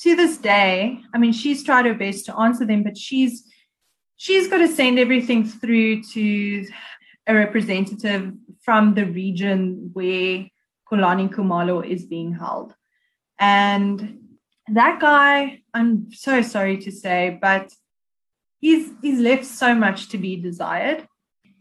[0.00, 3.44] To this day, I mean, she's tried her best to answer them, but she's
[4.16, 6.66] she's got to send everything through to
[7.26, 10.46] a representative from the region where
[10.90, 12.74] Xolani Khumalo is being held.
[13.38, 14.20] And
[14.68, 17.70] that guy, I'm so sorry to say, but
[18.58, 21.06] he's he's left so much to be desired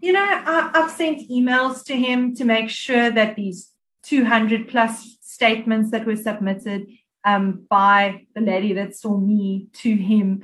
[0.02, 3.72] you know, I, have sent emails to him to make sure that these
[4.04, 6.88] 200 plus statements that were submitted
[7.26, 10.44] um, by the lady that saw me to him,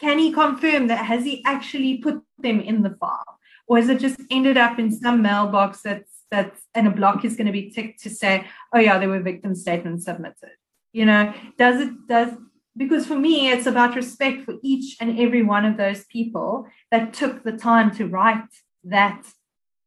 [0.00, 3.38] can he confirm that has he actually put them in the file?
[3.66, 7.36] Or has it just ended up in some mailbox that's that's and a block is
[7.36, 10.56] going to be ticked to say, oh yeah, there were victim statements submitted.
[10.92, 12.34] You know, does it does
[12.76, 17.12] because for me it's about respect for each and every one of those people that
[17.12, 18.48] took the time to write
[18.84, 19.24] that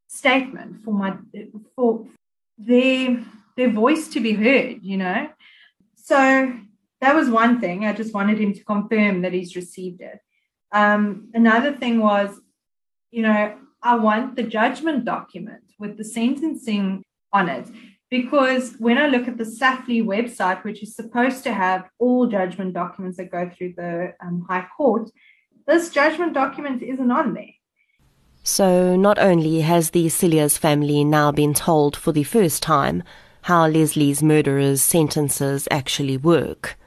[0.08, 1.16] statement for my
[1.76, 2.06] for
[2.58, 3.24] their
[3.56, 5.30] their voice to be heard you know?
[5.96, 6.54] So
[7.02, 7.86] that was one thing.
[7.86, 10.20] I just wanted him to confirm that he's received it.
[10.72, 12.40] Um, another thing was
[13.12, 17.68] you know i want the judgment document with the sentencing on it
[18.10, 22.74] because when I look at the SAFLII website, which is supposed to have all judgment
[22.74, 25.10] documents that go through the um, High Court,
[25.68, 27.57] this judgment document isn't on there.
[28.50, 33.04] So, not only has the Cilliers family now been told for the first time
[33.42, 36.78] how Leslie's murderers' sentences actually work,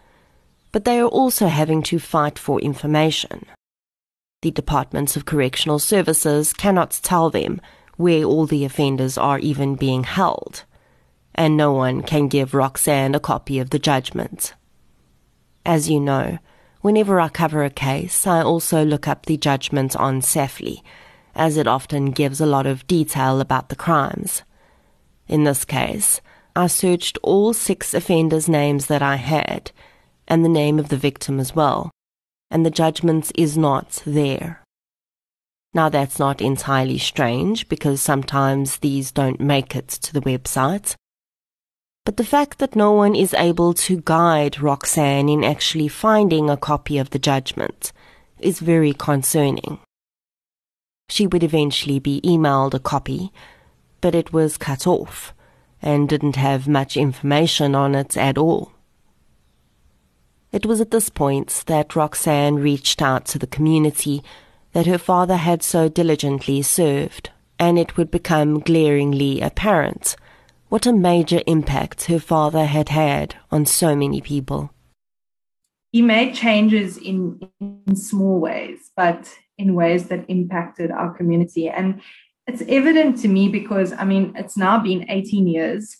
[0.73, 3.45] but they are also having to fight for information.
[4.41, 7.61] The Departments of Correctional Services cannot tell them
[7.99, 10.65] where all the offenders are even being held,
[11.35, 14.55] and no one can give Roxanne a copy of the judgment.
[15.67, 16.39] As you know,
[16.81, 20.83] whenever I cover a case, I also look up the judgment on SAFLII
[21.35, 24.43] as it often gives a lot of detail about the crimes.
[25.28, 26.20] In this case,
[26.57, 29.70] I searched all six offenders' names that I had,
[30.26, 31.91] and the name of the victim as well,
[32.51, 34.64] and the judgment is not there.
[35.72, 40.97] Now that's not entirely strange because sometimes these don't make it to the website.
[42.05, 46.57] But the fact that no one is able to guide Roxanne in actually finding a
[46.57, 47.93] copy of the judgment
[48.41, 49.78] is very concerning.
[51.11, 53.33] She would eventually be emailed a copy,
[54.01, 55.35] but it was cut off
[55.83, 58.71] and didn't have much information on it at all.
[60.53, 64.23] It was at this point that Roxanne reached out to the community
[64.73, 70.15] that her father had so diligently served, and it would become glaringly apparent
[70.69, 74.71] what a major impact her father had had on so many people.
[75.91, 79.29] He made changes in, in small ways, but
[79.61, 81.69] in ways that impacted our community.
[81.69, 82.01] And
[82.47, 85.97] it's evident to me because, I mean, it's now been 18 years,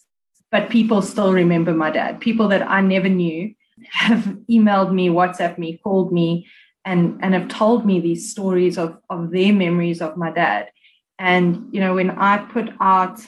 [0.51, 2.21] but people still remember my dad.
[2.21, 3.55] People that I never knew
[3.93, 6.49] have emailed me, WhatsApp me, called me,
[6.85, 10.71] and, and have told me these stories of, of their memories of my dad.
[11.19, 13.21] And, you know, when I put out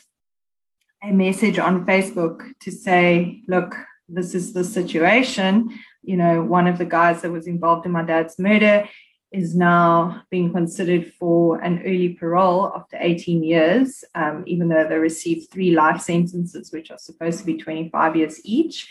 [1.04, 3.76] a message on Facebook to say, look,
[4.08, 8.02] this is the situation, you know, one of the guys that was involved in my
[8.02, 8.88] dad's murder
[9.32, 14.96] is now being considered for an early parole after 18 years, um, even though they
[14.96, 18.90] received three life sentences, which are supposed to be 25 years each,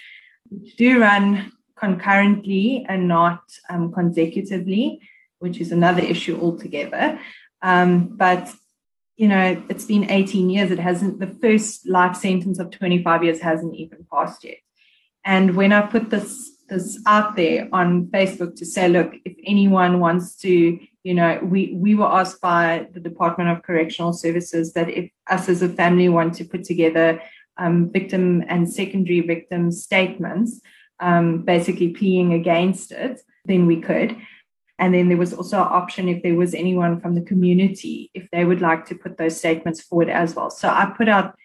[0.49, 5.01] which do run concurrently and not um, consecutively,
[5.39, 7.19] which is another issue altogether.
[7.61, 8.49] Um, but
[9.17, 10.71] you know, it's been 18 years.
[10.71, 14.57] It hasn't, the first life sentence of 25 years hasn't even passed yet.
[15.23, 19.99] And when I put this this out there on Facebook to say, look, if anyone
[19.99, 24.89] wants to, you know, we we were asked by the Department of Correctional Services that
[24.89, 27.21] if us as a family want to put together
[27.57, 30.61] um, victim and secondary victim statements,
[30.99, 34.15] um, basically pleading against it, then we could.
[34.79, 38.27] And then there was also an option if there was anyone from the community, if
[38.31, 40.49] they would like to put those statements forward as well.
[40.49, 41.35] So I put out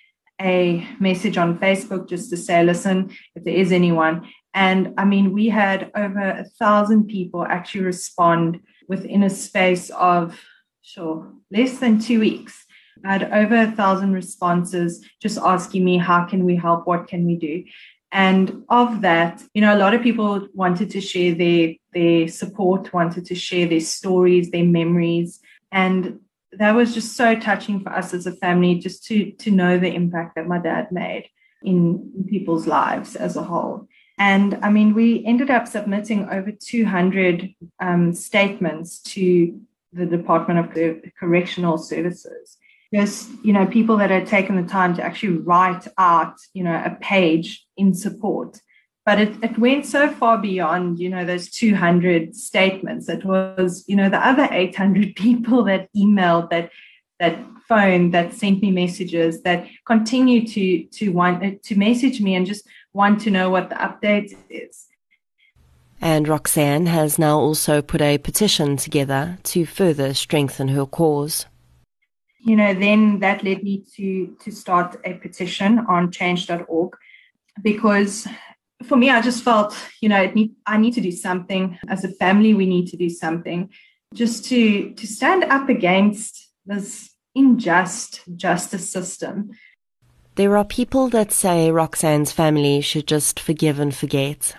[0.41, 4.29] a message on Facebook just to say, listen, if there is anyone.
[4.57, 10.41] And I mean, we had over a thousand people actually respond within a space of,
[10.81, 12.65] sure, less than two weeks.
[13.05, 16.87] I had over a thousand responses just asking me, how can we help?
[16.87, 17.65] What can we do?
[18.13, 22.95] And of that, you know, a lot of people wanted to share their their support,
[22.95, 25.39] wanted to share their stories, their memories.
[25.71, 26.21] And
[26.53, 29.93] that was just so touching for us as a family just to to know the
[29.93, 31.29] impact that my dad made
[31.63, 33.87] in, in people's lives as a whole.
[34.19, 39.61] And I mean, we ended up submitting over 200 um, statements to
[39.93, 42.57] the Department of Correctional Services.
[42.95, 46.83] Just, you know, people that had taken the time to actually write out, you know,
[46.85, 48.61] a page in support.
[49.05, 53.09] But it, it went so far beyond, you know, those 200 statements.
[53.09, 56.71] It was, you know, the other 800 people that emailed, that
[57.19, 62.47] that phone, that sent me messages, that continue to to want to message me and
[62.47, 62.67] just
[62.97, 64.87] want to know what the update is.
[66.01, 71.47] And Roxanne has now also put a petition together to further strengthen her cause.
[72.41, 76.97] You know, then that led me to to start a petition on change.org
[77.63, 78.27] because
[78.85, 81.79] for me, I just felt, you know, i need, I need to do something.
[81.89, 83.71] As a family, we need to do something
[84.15, 89.51] just to to stand up against this unjust justice system
[90.37, 94.55] there are people that say Roxanne's family should just forgive and forget.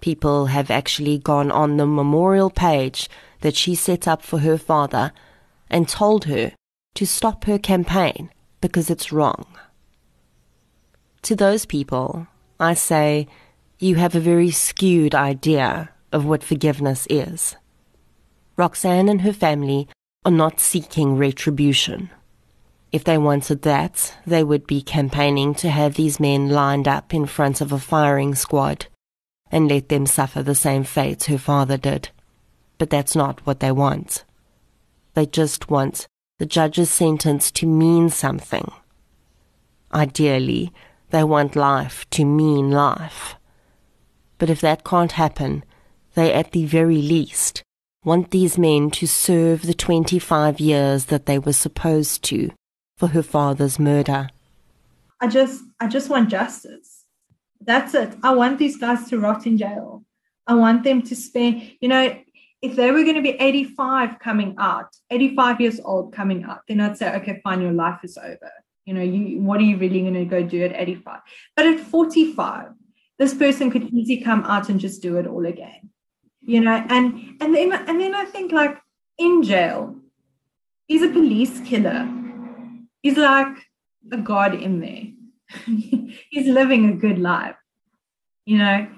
[0.00, 3.10] People have actually gone on the memorial page
[3.40, 5.12] that she set up for her father
[5.68, 6.52] and told her
[6.94, 9.44] to stop her campaign because it's wrong.
[11.22, 12.28] To those people,
[12.60, 13.26] I say,
[13.80, 17.56] you have a very skewed idea of what forgiveness is.
[18.56, 19.88] Roxanne and her family
[20.24, 22.10] are not seeking retribution.
[22.92, 27.26] If they wanted that, they would be campaigning to have these men lined up in
[27.26, 28.86] front of a firing squad
[29.50, 32.08] and let them suffer the same fate her father did.
[32.78, 34.24] But that's not what they want.
[35.14, 38.72] They just want the judge's sentence to mean something.
[39.92, 40.72] Ideally,
[41.10, 43.36] they want life to mean life.
[44.38, 45.64] But if that can't happen,
[46.14, 47.62] they at the very least
[48.04, 52.50] want these men to serve the 25 years that they were supposed to
[53.00, 54.28] for her father's murder.
[55.20, 57.06] I just I just want justice.
[57.62, 58.14] That's it.
[58.22, 60.04] I want these guys to rot in jail.
[60.46, 62.14] I want them to spend, you know,
[62.60, 66.80] if they were going to be 85 coming out, 85 years old coming out, then
[66.80, 68.50] I'd say, okay, fine, your life is over.
[68.84, 71.20] You know, you what are you really going to go do at 85?
[71.56, 72.72] But at 45,
[73.18, 75.88] this person could easily come out and just do it all again.
[76.42, 78.76] You know, and and then and then I think like
[79.16, 79.96] in jail,
[80.86, 82.19] he's a police killer
[83.02, 83.56] he's like
[84.10, 85.08] a god in there.
[86.30, 87.56] he's living a good life.
[88.44, 88.88] You know,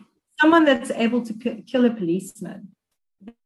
[0.40, 2.68] someone that's able to kill a policeman,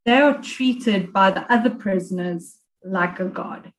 [0.04, 3.72] they are treated by the other prisoners like a god.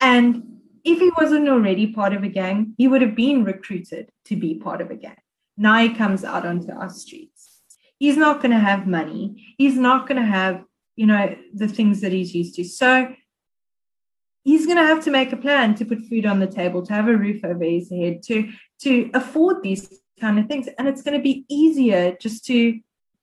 [0.00, 4.36] And if he wasn't already part of a gang, he would have been recruited to
[4.36, 5.16] be part of a gang.
[5.56, 7.62] Now he comes out onto our streets.
[7.98, 9.54] He's not going to have money.
[9.56, 10.64] He's not going to have,
[10.96, 12.64] you know, the things that he's used to.
[12.64, 13.14] So
[14.44, 16.92] he's going to have to make a plan to put food on the table, to
[16.92, 20.68] have a roof over his head, to to afford these kind of things.
[20.78, 22.78] And it's going to be easier just to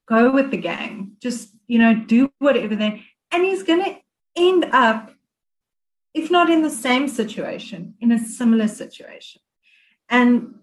[0.07, 3.03] go with the gang, just you know, do whatever they.
[3.31, 3.95] And he's going to
[4.35, 5.11] end up,
[6.13, 9.41] if not in the same situation, in a similar situation.
[10.09, 10.55] And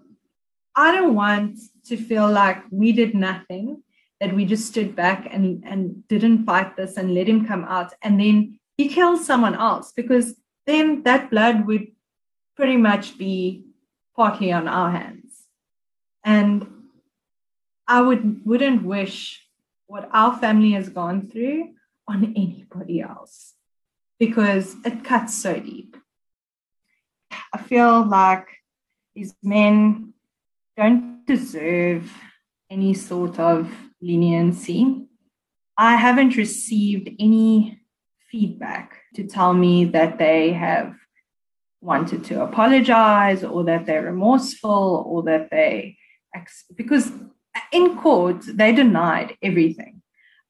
[0.77, 3.83] I don't want to feel like we did nothing,
[4.21, 7.95] that we just stood back and, and didn't fight this and let him come out.
[8.03, 10.35] And then he kills someone else because
[10.69, 11.89] then that blood would
[12.55, 13.65] pretty much be
[14.15, 15.47] partly on our hands.
[16.25, 16.67] And
[17.87, 19.47] I would wouldn't wish
[19.87, 21.71] what our family has gone through
[22.07, 23.55] on anybody else
[24.19, 25.97] because it cuts so deep.
[27.55, 28.49] I feel like
[29.15, 30.13] these men
[30.77, 32.13] don't deserve
[32.71, 35.07] any sort of leniency.
[35.79, 37.78] I haven't received any
[38.31, 40.95] feedback to tell me that they have
[41.81, 45.97] wanted to apologize or that they're remorseful or that they
[46.77, 47.13] because
[47.73, 50.03] in court they denied everything.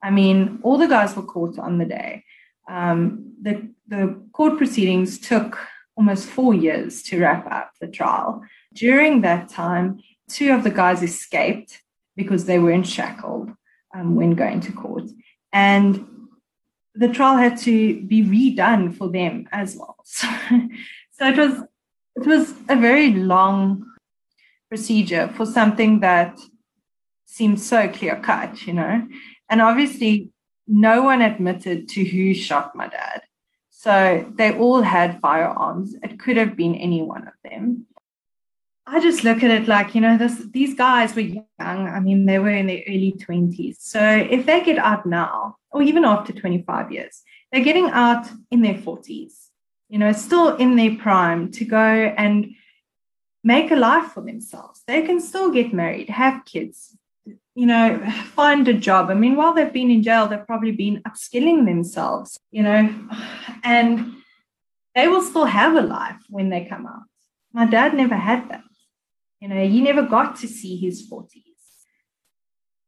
[0.03, 2.25] I mean all the guys were caught on the day.
[2.69, 5.59] Um, the, the court proceedings took
[5.97, 8.43] almost four years to wrap up the trial.
[8.75, 11.81] During that time two of the guys escaped
[12.17, 13.51] because they weren't shackled
[13.95, 15.05] um, when going to court.
[15.53, 16.07] And
[16.99, 19.97] the trial had to be redone for them as well.
[20.05, 20.29] So,
[21.13, 21.65] so it was
[22.17, 23.85] it was a very long
[24.69, 26.39] procedure for something that
[27.27, 29.07] seemed so clear cut, you know.
[29.49, 30.31] And obviously,
[30.67, 33.23] no one admitted to who shot my dad.
[33.71, 35.95] So they all had firearms.
[36.03, 37.87] It could have been any one of them.
[38.85, 41.45] I just look at it like, you know, this, these guys were young.
[41.61, 43.77] I mean, they were in their early 20s.
[43.79, 48.63] So if they get out now, or even after 25 years, they're getting out in
[48.63, 49.49] their 40s,
[49.89, 51.79] you know, still in their prime to go
[52.17, 52.55] and
[53.45, 54.83] make a life for themselves.
[54.87, 56.97] They can still get married, have kids,
[57.55, 57.99] you know,
[58.35, 59.11] find a job.
[59.11, 62.83] I mean, while they've been in jail, they've probably been upskilling themselves, you know,
[63.63, 64.15] and
[64.95, 67.03] they will still have a life when they come out.
[67.53, 68.63] My dad never had that.
[69.41, 71.48] You know, he never got to see his 40s.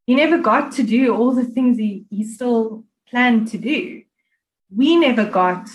[0.07, 4.03] He never got to do all the things he, he still planned to do.
[4.75, 5.69] We never got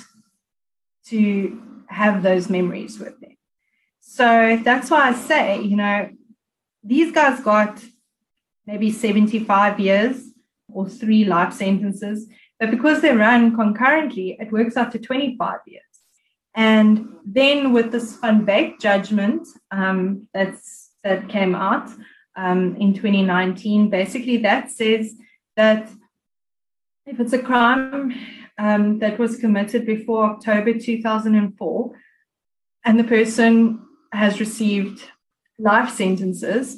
[1.08, 3.38] to have those memories with him.
[4.02, 6.10] So that's why I say, you know,
[6.84, 7.84] these guys got
[8.66, 10.32] maybe 75 years
[10.72, 12.28] or three life sentences,
[12.60, 15.84] but because they run concurrently, it works out to 25 years.
[16.56, 21.90] And then with this Van Wyk judgment um, that's that came out
[22.36, 25.14] um, in 2019, basically that says
[25.56, 25.90] that
[27.06, 28.14] if it's a crime
[28.58, 31.92] um, that was committed before October 2004
[32.86, 33.82] and the person
[34.12, 35.04] has received
[35.60, 36.78] life sentences,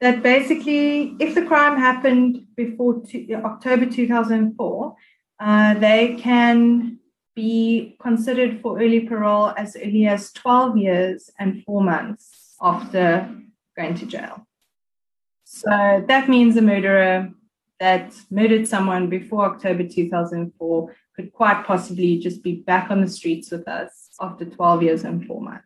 [0.00, 4.96] that basically, if the crime happened before October 2004,
[5.40, 6.98] uh, they can
[7.34, 13.30] be considered for early parole as early as 12 years and four months after
[13.76, 14.45] going to jail.
[15.56, 17.30] So that means a murderer
[17.80, 23.50] that murdered someone before October 2004 could quite possibly just be back on the streets
[23.50, 25.64] with us after 12 years and four months.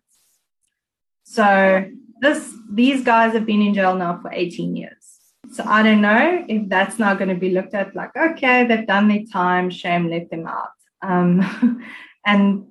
[1.25, 5.19] So this these guys have been in jail now for 18 years.
[5.51, 8.87] So I don't know if that's now going to be looked at like, okay, they've
[8.87, 10.71] done their time, shame, let them out.
[11.03, 11.85] Um,
[12.25, 12.65] and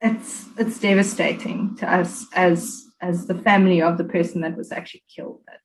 [0.00, 5.02] it's it's devastating to us as as the family of the person that was actually
[5.12, 5.61] killed that.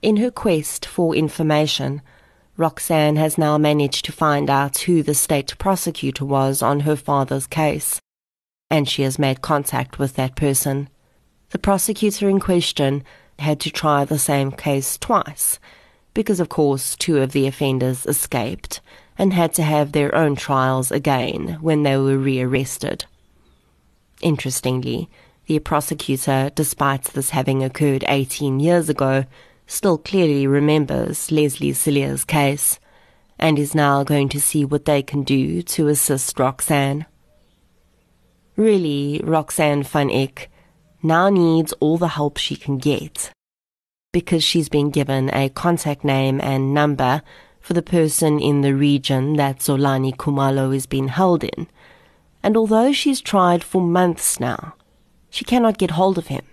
[0.00, 2.02] In her quest for information,
[2.56, 7.48] Roxanne has now managed to find out who the state prosecutor was on her father's
[7.48, 8.00] case,
[8.70, 10.88] and she has made contact with that person.
[11.50, 13.02] The prosecutor in question
[13.40, 15.58] had to try the same case twice,
[16.14, 18.80] because of course two of the offenders escaped
[19.16, 23.04] and had to have their own trials again when they were rearrested.
[24.20, 25.08] Interestingly,
[25.46, 29.24] the prosecutor, despite this having occurred 18 years ago,
[29.68, 32.80] still clearly remembers Leslie Cilliers' case
[33.38, 37.06] and is now going to see what they can do to assist Roxanne.
[38.56, 40.50] Really, Roxanne van Eck
[41.02, 43.30] now needs all the help she can get
[44.12, 47.22] because she's been given a contact name and number
[47.60, 51.68] for the person in the region that Xolani Khumalo is being held in.
[52.42, 54.74] And although she's tried for months now,
[55.28, 56.47] she cannot get hold of him.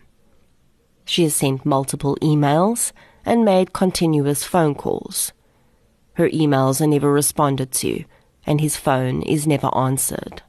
[1.05, 2.91] She has sent multiple emails
[3.23, 5.31] and made continuous phone calls.
[6.13, 8.03] Her emails are never responded to,
[8.45, 10.41] and his phone is never answered.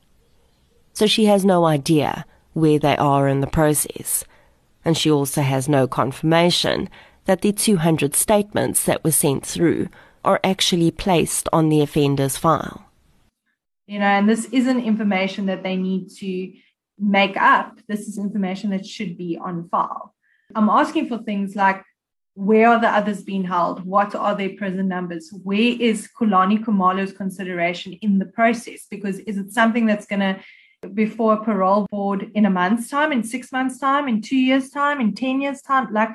[0.93, 4.25] So she has no idea where they are in the process,
[4.85, 6.89] and she also has no confirmation
[7.27, 9.89] that the 200 statements that were sent through
[10.25, 12.87] are actually placed on the offender's file.
[13.87, 16.53] You know, and this isn't information that they need to
[16.99, 17.79] make up.
[17.89, 20.15] This is information that should be on file.
[20.55, 21.83] I'm asking for things like
[22.35, 23.85] where are the others being held?
[23.85, 25.31] What are their prison numbers?
[25.43, 28.87] Where is Xolani Khumalo's consideration in the process?
[28.91, 30.41] Because is it something that's going to
[30.93, 34.69] before a parole board in a month's time, in six months' time, in two years'
[34.69, 35.93] time, in 10 years' time?
[35.93, 36.11] Like,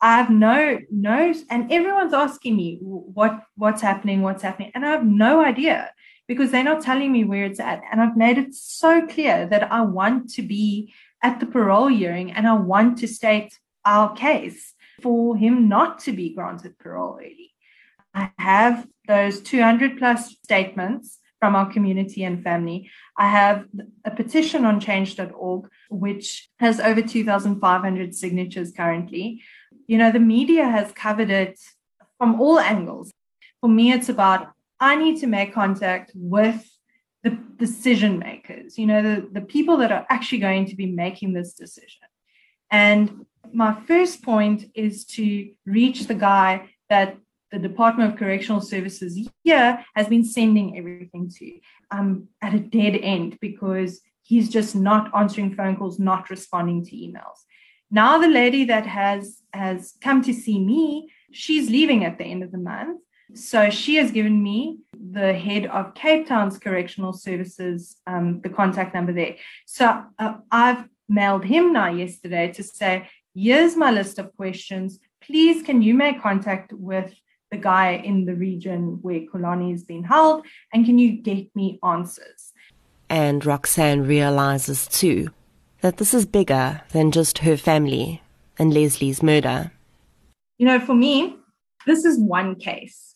[0.00, 4.90] I have no no and everyone's asking me what what's happening, what's happening, and I
[4.90, 5.90] have no idea
[6.28, 7.82] because they're not telling me where it's at.
[7.90, 12.32] And I've made it so clear that I want to be at the parole hearing
[12.32, 17.52] and I want to state our case for him not to be granted parole early.
[18.12, 22.90] I have those 200 plus statements from our community and family.
[23.16, 23.66] I have
[24.04, 29.42] a petition on change.org, which has over 2,500 signatures currently
[29.86, 31.58] you know, the media has covered it
[32.18, 33.12] from all angles.
[33.60, 34.48] For me, it's about
[34.80, 36.68] I need to make contact with
[37.22, 41.32] the decision makers, you know, the, the people that are actually going to be making
[41.32, 42.02] this decision.
[42.70, 47.16] And my first point is to reach the guy that
[47.52, 51.58] the Department of Correctional Services here has been sending everything to.
[51.90, 56.96] I'm at a dead end because he's just not answering phone calls, not responding to
[56.96, 57.44] emails.
[57.90, 62.42] Now the lady that has has come to see me, she's leaving at the end
[62.42, 63.00] of the month.
[63.34, 68.94] So she has given me the head of Cape Town's correctional services, um, the contact
[68.94, 69.36] number there.
[69.66, 74.98] So uh, I've mailed him now yesterday to say, here's my list of questions.
[75.20, 77.14] Please, can you make contact with
[77.50, 80.44] the guy in the region where Xolani is being held?
[80.72, 82.52] And can you get me answers?
[83.08, 85.28] And Roxanne realizes too
[85.80, 88.22] that this is bigger than just her family
[88.58, 89.70] and Leslie's murder.
[90.58, 91.36] You know, for me,
[91.86, 93.14] this is one case.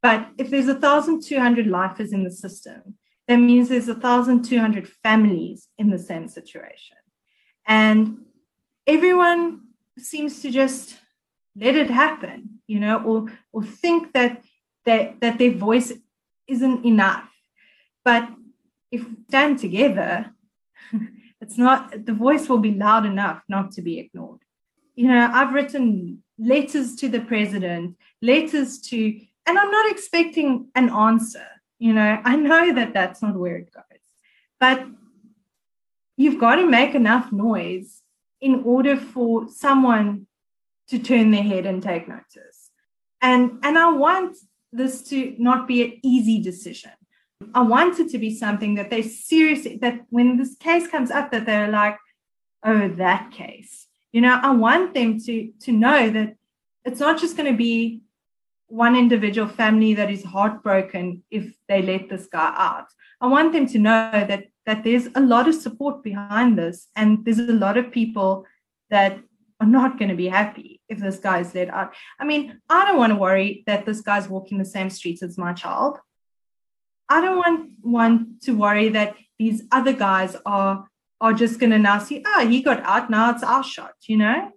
[0.00, 2.96] But if there's 1,200 lifers in the system,
[3.28, 6.96] that means there's 1,200 families in the same situation.
[7.66, 8.18] And
[8.86, 9.62] everyone
[9.98, 10.98] seems to just
[11.56, 14.42] let it happen, you know, or or think that
[14.84, 15.92] that that their voice
[16.46, 17.28] isn't enough.
[18.04, 18.28] But
[18.90, 20.32] if we stand together,
[21.40, 24.40] it's not the voice will be loud enough not to be ignored.
[24.94, 28.96] You know, I've written letters to the president, letters to,
[29.46, 31.46] and I'm not expecting an answer.
[31.78, 34.02] You know, I know that that's not where it goes,
[34.60, 34.86] but
[36.16, 38.02] you've got to make enough noise
[38.42, 40.26] in order for someone
[40.88, 42.70] to turn their head and take notice.
[43.22, 44.36] And, and I want
[44.72, 46.90] this to not be an easy decision.
[47.54, 51.30] I want it to be something that they seriously, that when this case comes up,
[51.30, 51.96] that they're like,
[52.64, 53.86] oh, that case.
[54.12, 56.36] You know, I want them to, to know that
[56.84, 58.02] it's not just going to be
[58.66, 62.86] one individual family that is heartbroken if they let this guy out.
[63.22, 67.24] I want them to know that that there's a lot of support behind this, and
[67.24, 68.46] there's a lot of people
[68.90, 69.18] that
[69.60, 71.94] are not going to be happy if this guy is let out.
[72.18, 75.38] I mean, I don't want to worry that this guy's walking the same streets as
[75.38, 75.98] my child.
[77.08, 80.88] I don't want want to worry that these other guys are
[81.20, 84.16] are just going to now see, oh, he got out, now it's our shot, you
[84.16, 84.50] know?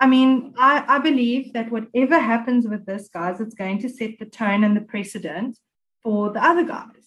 [0.00, 4.18] I mean, I, I believe that whatever happens with this, guys, it's going to set
[4.18, 5.56] the tone and the precedent
[6.02, 6.99] for the other guys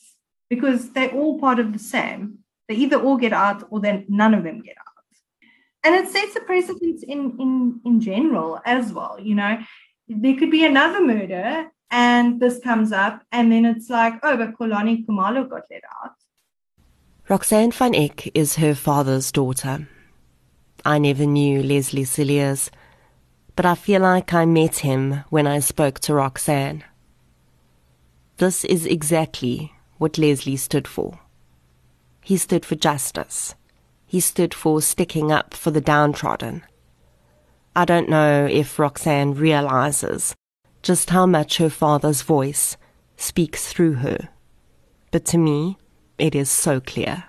[0.49, 2.39] because they're all part of the same.
[2.67, 4.87] They either all get out or then none of them get out.
[5.85, 9.19] And it sets a precedent in, in, in general as well.
[9.19, 9.57] You know,
[10.07, 14.57] there could be another murder and this comes up, and then it's like, oh, but
[14.57, 16.13] Xolani Khumalo got let out.
[17.29, 19.87] Roxanne van Eck is her father's daughter.
[20.83, 22.71] I never knew Leslie Cilliers,
[23.55, 26.83] but I feel like I met him when I spoke to Roxanne.
[28.37, 29.71] This is exactly
[30.03, 31.17] what Leslie stood for.
[32.21, 33.55] He stood for justice.
[34.05, 36.63] He stood for sticking up for the downtrodden.
[37.73, 40.35] I don't know if Roxanne realizes
[40.81, 42.75] just how much her father's voice
[43.15, 44.27] speaks through her,
[45.11, 45.77] but to me,
[46.17, 47.23] it is so clear.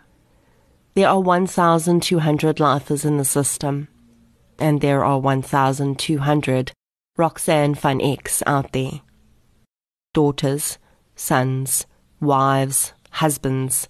[0.95, 3.87] There are 1,200 lifers in the system,
[4.59, 6.73] and there are 1,200
[7.17, 9.01] Roxanne van Ecks out there.
[10.13, 10.79] Daughters,
[11.15, 11.87] sons,
[12.25, 13.87] wives, husbands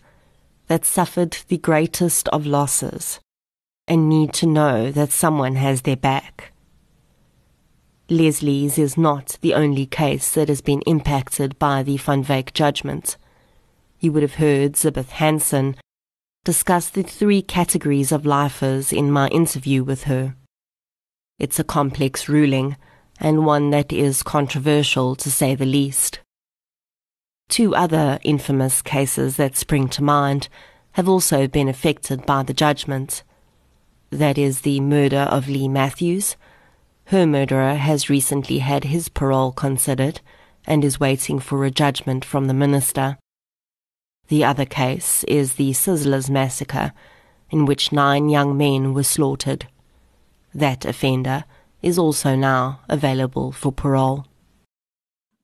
[0.66, 3.20] that suffered the greatest of losses
[3.86, 6.52] and need to know that someone has their back.
[8.08, 13.16] Leslie's is not the only case that has been impacted by the Van Wyk judgment.
[14.00, 15.76] You would have heard Zibeth Hansen
[16.44, 20.36] discuss the three categories of lifers in my interview with her.
[21.38, 22.76] It's a complex ruling
[23.18, 26.20] and one that is controversial to say the least.
[27.48, 30.48] Two other infamous cases that spring to mind
[30.92, 33.22] have also been affected by the judgment.
[34.10, 36.36] That is the murder of Leigh Matthews.
[37.06, 40.20] Her murderer has recently had his parole considered
[40.66, 43.18] and is waiting for a judgment from the minister.
[44.28, 46.92] The other case is the Sizzlers massacre,
[47.50, 49.66] in which nine young men were slaughtered.
[50.54, 51.44] That offender
[51.82, 54.26] is also now available for parole.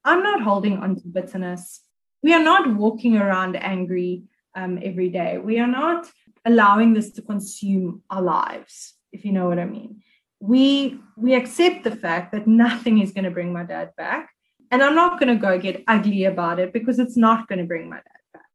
[0.05, 1.83] I'm not holding on to bitterness
[2.23, 5.39] we are not walking around angry um, every day.
[5.39, 6.11] We are not
[6.45, 10.03] allowing this to consume our lives, if you know what I mean.
[10.41, 14.31] We we accept the fact that nothing is going to bring my dad back,
[14.71, 17.67] and I'm not going to go get ugly about it because it's not going to
[17.67, 18.47] bring my dad back.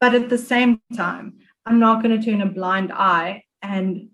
[0.00, 4.08] But at the same time, I'm not going to turn a blind eye and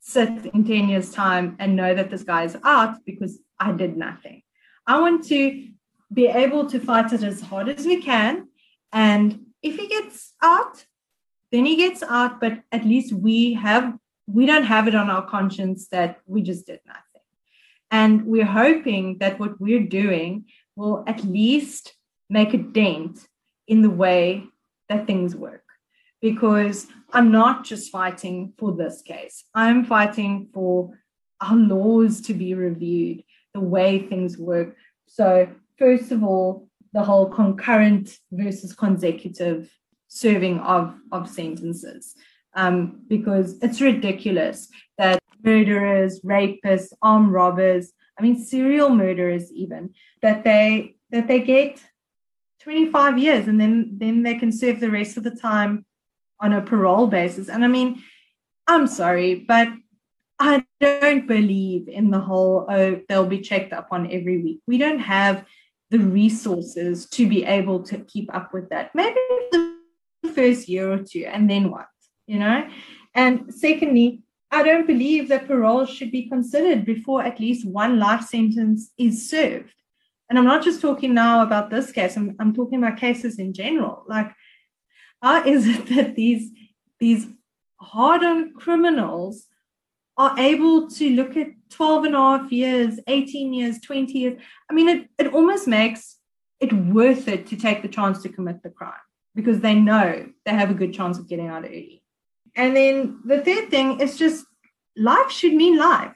[0.00, 3.96] sit in 10 years' time and know that this guy is out because I did
[3.96, 4.42] nothing.
[4.86, 5.68] I want to
[6.12, 8.48] be able to fight it as hard as we can.
[8.92, 10.84] And if he gets out,
[11.52, 13.96] then he gets out, but at least we have
[14.26, 17.26] we don't have it on our conscience that we just did nothing.
[17.90, 20.44] And we're hoping that what we're doing
[20.76, 21.94] will at least
[22.28, 23.26] make a dent
[23.66, 24.44] in the way
[24.88, 25.64] that things work.
[26.20, 29.44] because I'm not just fighting for this case.
[29.54, 30.98] I'm fighting for
[31.40, 34.76] our laws to be reviewed, the way things work.
[35.06, 35.48] So,
[35.80, 39.68] first of all, the whole concurrent versus consecutive
[40.08, 42.14] serving of, of sentences.
[42.54, 44.68] Um, because it's ridiculous
[44.98, 51.80] that murderers, rapists, armed robbers, I mean serial murderers even, that they that they get
[52.60, 55.86] 25 years and then then they can serve the rest of the time
[56.40, 57.48] on a parole basis.
[57.48, 58.02] And I mean,
[58.66, 59.68] I'm sorry, but
[60.40, 64.60] I don't believe in the whole, oh, they'll be checked up on every week.
[64.66, 65.44] We don't have
[65.90, 68.94] the resources to be able to keep up with that.
[68.94, 69.18] Maybe
[69.50, 69.76] the
[70.34, 71.86] first year or two, and then what,
[72.26, 72.68] you know?
[73.14, 74.22] And secondly,
[74.52, 79.28] I don't believe that parole should be considered before at least one life sentence is
[79.28, 79.74] served.
[80.28, 83.52] And I'm not just talking now about this case, I'm, I'm talking about cases in
[83.52, 84.04] general.
[84.06, 84.32] Like,
[85.20, 86.50] how is it that these,
[86.98, 87.26] these
[87.80, 89.46] hardened criminals
[90.16, 94.40] are able to look at 12 and a half years, 18 years, 20 years?
[94.70, 96.16] I mean, it, it almost makes
[96.60, 98.92] it worth it to take the chance to commit the crime
[99.34, 102.02] because they know they have a good chance of getting out early.
[102.56, 104.44] And then the third thing is just
[104.96, 106.14] life should mean life.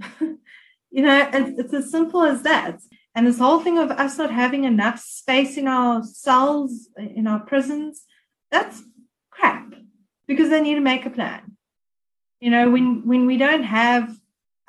[0.20, 2.80] you know, it's, it's as simple as that.
[3.14, 7.40] And this whole thing of us not having enough space in our cells, in our
[7.40, 8.04] prisons,
[8.50, 8.82] that's
[9.30, 9.72] crap
[10.26, 11.56] because they need to make a plan.
[12.40, 14.14] You know, when, when we don't have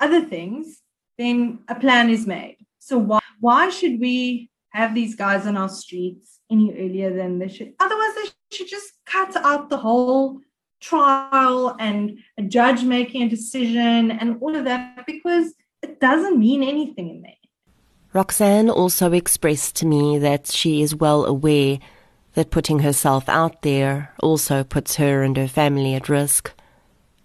[0.00, 0.82] other things,
[1.16, 2.58] then a plan is made.
[2.78, 7.48] So why, why should we have these guys on our streets any earlier than they
[7.48, 7.74] should?
[7.80, 10.40] Otherwise, they should just cut out the whole
[10.80, 16.62] trial and a judge making a decision and all of that because it doesn't mean
[16.62, 17.32] anything in there.
[18.12, 21.78] Roxanne also expressed to me that she is well aware
[22.34, 26.52] that putting herself out there also puts her and her family at risk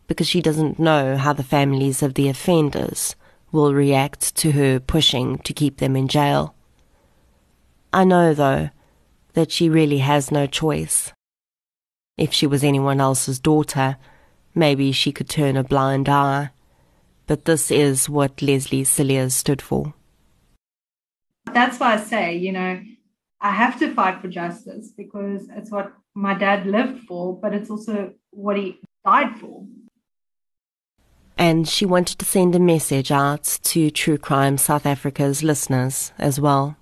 [0.08, 3.16] because she doesn't know how the families of the offenders
[3.51, 6.56] will react to her pushing to keep them in jail.
[7.93, 8.70] I know, though,
[9.34, 11.12] that she really has no choice.
[12.18, 13.97] If she was anyone else's daughter,
[14.56, 16.49] maybe she could turn a blind eye.
[17.28, 19.93] But this is what Leslie Cilliers stood for.
[21.45, 22.82] That's why I say, you know,
[23.39, 27.70] I have to fight for justice because it's what my dad lived for, but it's
[27.70, 29.66] also what he died for.
[31.38, 36.39] And she wanted to send a message out to True Crime South Africa's listeners as
[36.39, 36.77] well.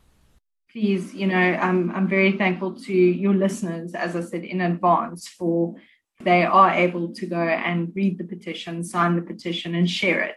[0.71, 5.27] Please, you know, I'm, I'm very thankful to your listeners, as I said in advance,
[5.27, 5.75] for
[6.23, 10.35] they are able to go and read the petition, sign the petition, and share it.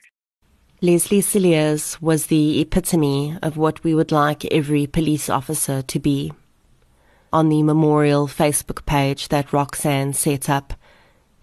[0.80, 6.32] Leslie Cilliers was the epitome of what we would like every police officer to be.
[7.32, 10.74] On the memorial Facebook page that Roxanne set up,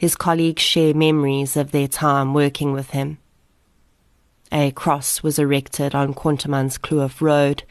[0.02, 3.20] his colleagues share memories of their time working with him.
[4.52, 7.64] A cross was erected on Kloof Road,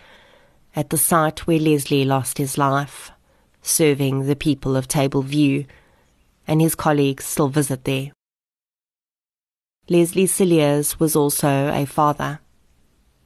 [0.77, 3.11] at the site where Leslie lost his life,
[3.63, 5.65] serving the people of Table View,
[6.47, 8.13] and his colleagues still visit there.
[9.89, 12.39] Leslie Cilliers was also a father,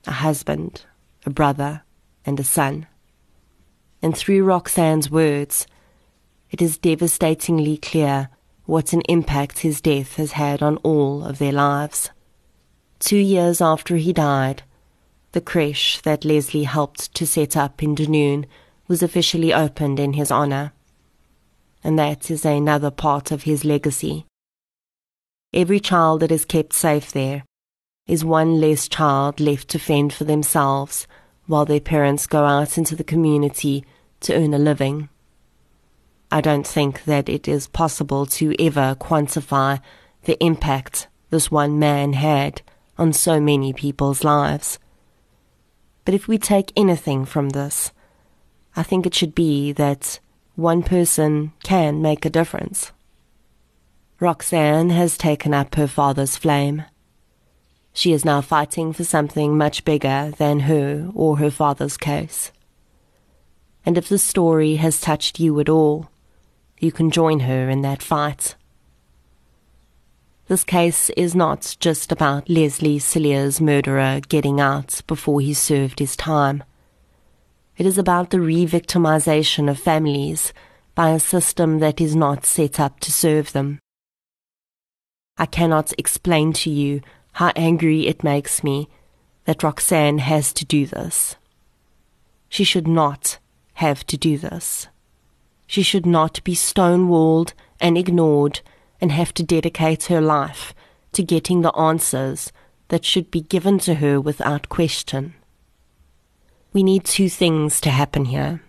[0.07, 0.87] a husband,
[1.27, 1.83] a brother,
[2.25, 2.87] and a son.
[4.01, 5.67] And through Roxanne's words,
[6.51, 8.31] it is devastatingly clear
[8.67, 12.11] what an impact his death has had on all of their lives.
[12.99, 14.63] Two years after he died,
[15.33, 18.47] the creche that Leslie helped to set up in Dunoon
[18.89, 20.73] was officially opened in his honor.
[21.83, 24.27] And that is another part of his legacy.
[25.53, 27.45] Every child that is kept safe there
[28.07, 31.07] is one less child left to fend for themselves
[31.47, 33.85] while their parents go out into the community
[34.21, 35.09] to earn a living.
[36.35, 39.81] I don't think that it is possible to ever quantify
[40.25, 42.61] the impact this one man had
[42.99, 44.81] on so many people's lives.
[46.05, 47.93] But if we take anything from this,
[48.75, 50.19] I think it should be that
[50.57, 52.91] one person can make a difference.
[54.19, 56.83] Roxanne has taken up her father's flame.
[57.93, 62.51] She is now fighting for something much bigger than her or her father's case.
[63.87, 66.11] And if the story has touched you at all,
[66.85, 68.55] you can join her in that fight.
[70.47, 76.15] This case is not just about Leslie Cilliers' murderer getting out before he served his
[76.15, 76.63] time.
[77.79, 80.53] It is about the re victimization of families
[80.95, 83.79] by a system that is not set up to serve them.
[85.39, 87.01] I cannot explain to you
[87.33, 88.89] how angry it makes me
[89.47, 91.37] that Roxanne has to do this.
[92.49, 93.39] She should not
[93.75, 94.89] have to do this.
[95.67, 98.61] She should not be stonewalled and ignored
[99.01, 100.75] and have to dedicate her life
[101.13, 102.53] to getting the answers
[102.89, 105.35] that should be given to her without question.
[106.73, 108.63] We need two things to happen here.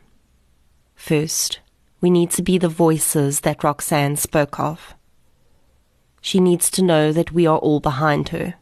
[0.96, 1.60] First,
[2.02, 4.96] we need to be the voices that Roxanne spoke of.
[6.22, 8.56] She needs to know that we are all behind her.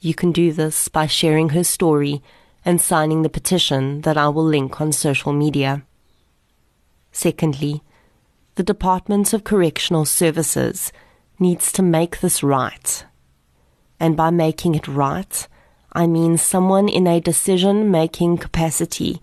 [0.00, 2.22] You can do this by sharing her story
[2.64, 5.84] and signing the petition that I will link on social media.
[7.12, 7.82] Secondly,
[8.54, 10.92] the Department of Correctional Services
[11.38, 13.04] needs to make this right.
[13.98, 15.48] And by making it right,
[15.92, 19.20] I mean someone in a decision making capacity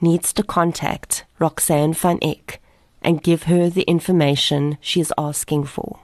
[0.00, 2.60] needs to contact Roxanne van Eck
[3.02, 6.00] and give her the information she is asking for.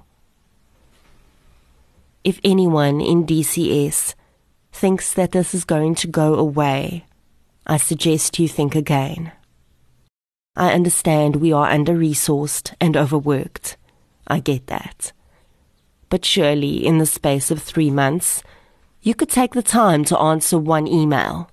[2.22, 4.14] If anyone in DCS
[4.72, 7.04] thinks that this is going to go away,
[7.66, 9.32] I suggest you think again.
[10.56, 13.76] I understand we are under resourced and overworked.
[14.28, 15.12] I get that.
[16.08, 18.42] But surely, in the space of three months,
[19.02, 21.50] you could take the time to answer one email.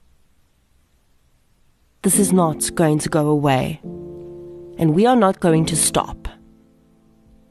[2.04, 6.28] This is not going to go away, and we are not going to stop.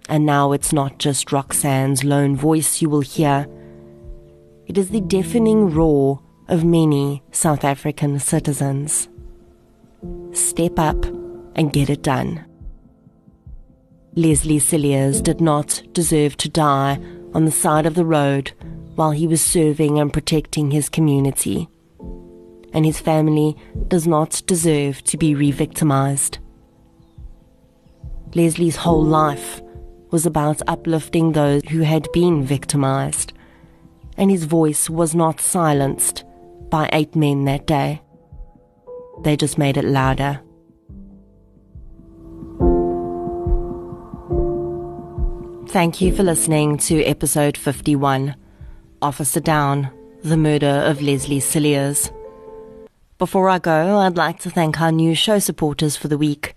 [0.09, 3.49] And now it's not just Roxanne's lone voice you will hear,
[4.67, 9.09] it is the deafening roar of many South African citizens.
[10.33, 11.20] Step up
[11.61, 12.43] and get it done.
[14.17, 16.99] Leslie Cilliers did not deserve to die
[17.35, 18.51] on the side of the road
[18.95, 21.69] while he was serving and protecting his community.
[22.73, 23.59] And his family
[23.89, 26.39] does not deserve to be re victimized.
[28.35, 29.61] Leslie's whole life
[30.11, 33.35] was about uplifting those who had been victimized,
[34.17, 36.25] and his voice was not silenced
[36.71, 38.01] by eight men that day.
[39.25, 40.41] They just made it louder.
[45.71, 48.35] Thank you for listening to episode 51
[49.01, 49.89] Officer Down
[50.25, 52.11] The Murder of Leslie Cilliers.
[53.19, 56.57] Before I go, I'd like to thank our new show supporters for the week.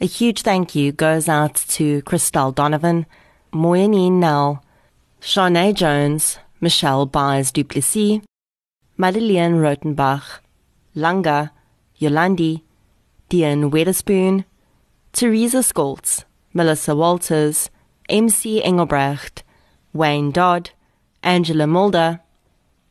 [0.00, 3.04] A huge thank you goes out to Christelle Donovan,
[3.52, 4.64] Moyanine Nell,
[5.20, 8.22] Shanae Jones, Michelle Byes Duplessis,
[8.96, 10.38] Madeleine Rotenbach,
[10.96, 11.50] Langa,
[12.00, 12.62] Yolandi,
[13.28, 14.46] Diane Witherspoon,
[15.12, 16.24] Teresa Skoltz,
[16.54, 17.68] Melissa Walters,
[18.10, 19.42] MC Engelbrecht,
[19.92, 20.70] Wayne Dodd,
[21.22, 22.20] Angela Mulder,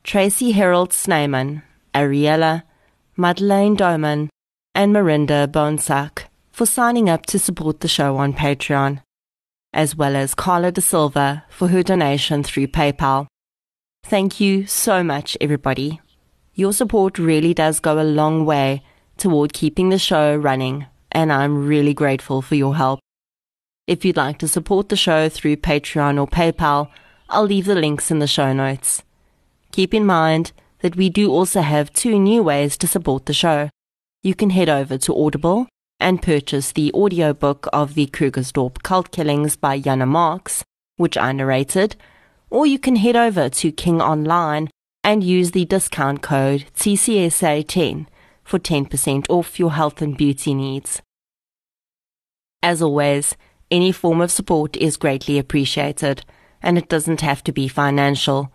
[0.03, 1.61] Tracy Harold Sneyman,
[1.93, 2.63] Ariella,
[3.17, 4.30] Madeleine Doman,
[4.74, 9.01] and Marinda Bonsack for signing up to support the show on Patreon,
[9.74, 13.28] as well as Carla De Silva for her donation through PayPal.
[14.03, 15.99] Thank you so much, everybody.
[16.53, 18.84] Your support really does go a long way
[19.17, 22.99] toward keeping the show running, and I'm really grateful for your help.
[23.89, 26.91] If you'd like to support the show through Patreon or PayPal,
[27.27, 29.01] I'll leave the links in the show notes.
[29.71, 33.71] Keep in mind that we do also have two new ways to support the show.
[34.21, 35.65] You can head over to Audible
[35.99, 40.63] and purchase the audiobook of the Krugersdorp cult killings by Jana Marx,
[40.97, 41.95] which I narrated,
[42.51, 44.69] or you can head over to King Online
[45.03, 48.05] and use the discount code TCSA10
[48.43, 51.01] for 10% off your health and beauty needs.
[52.61, 53.35] As always,
[53.72, 56.24] any form of support is greatly appreciated,
[56.61, 58.51] and it doesn't have to be financial.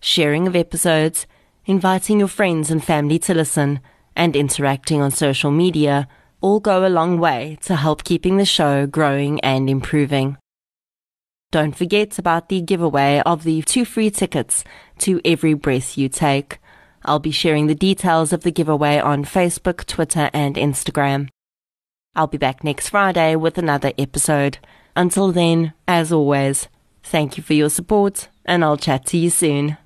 [0.00, 1.26] Sharing of episodes,
[1.66, 3.80] inviting your friends and family to listen,
[4.16, 6.08] and interacting on social media
[6.40, 10.36] all go a long way to help keeping the show growing and improving.
[11.50, 14.62] Don't forget about the giveaway of the two free tickets
[14.98, 16.58] to Every Breath You Take.
[17.04, 21.28] I'll be sharing the details of the giveaway on Facebook, Twitter, and Instagram.
[22.16, 24.58] I'll be back next Friday with another episode.
[24.96, 26.66] Until then, as always,
[27.04, 29.76] thank you for your support, and I'll chat to you soon.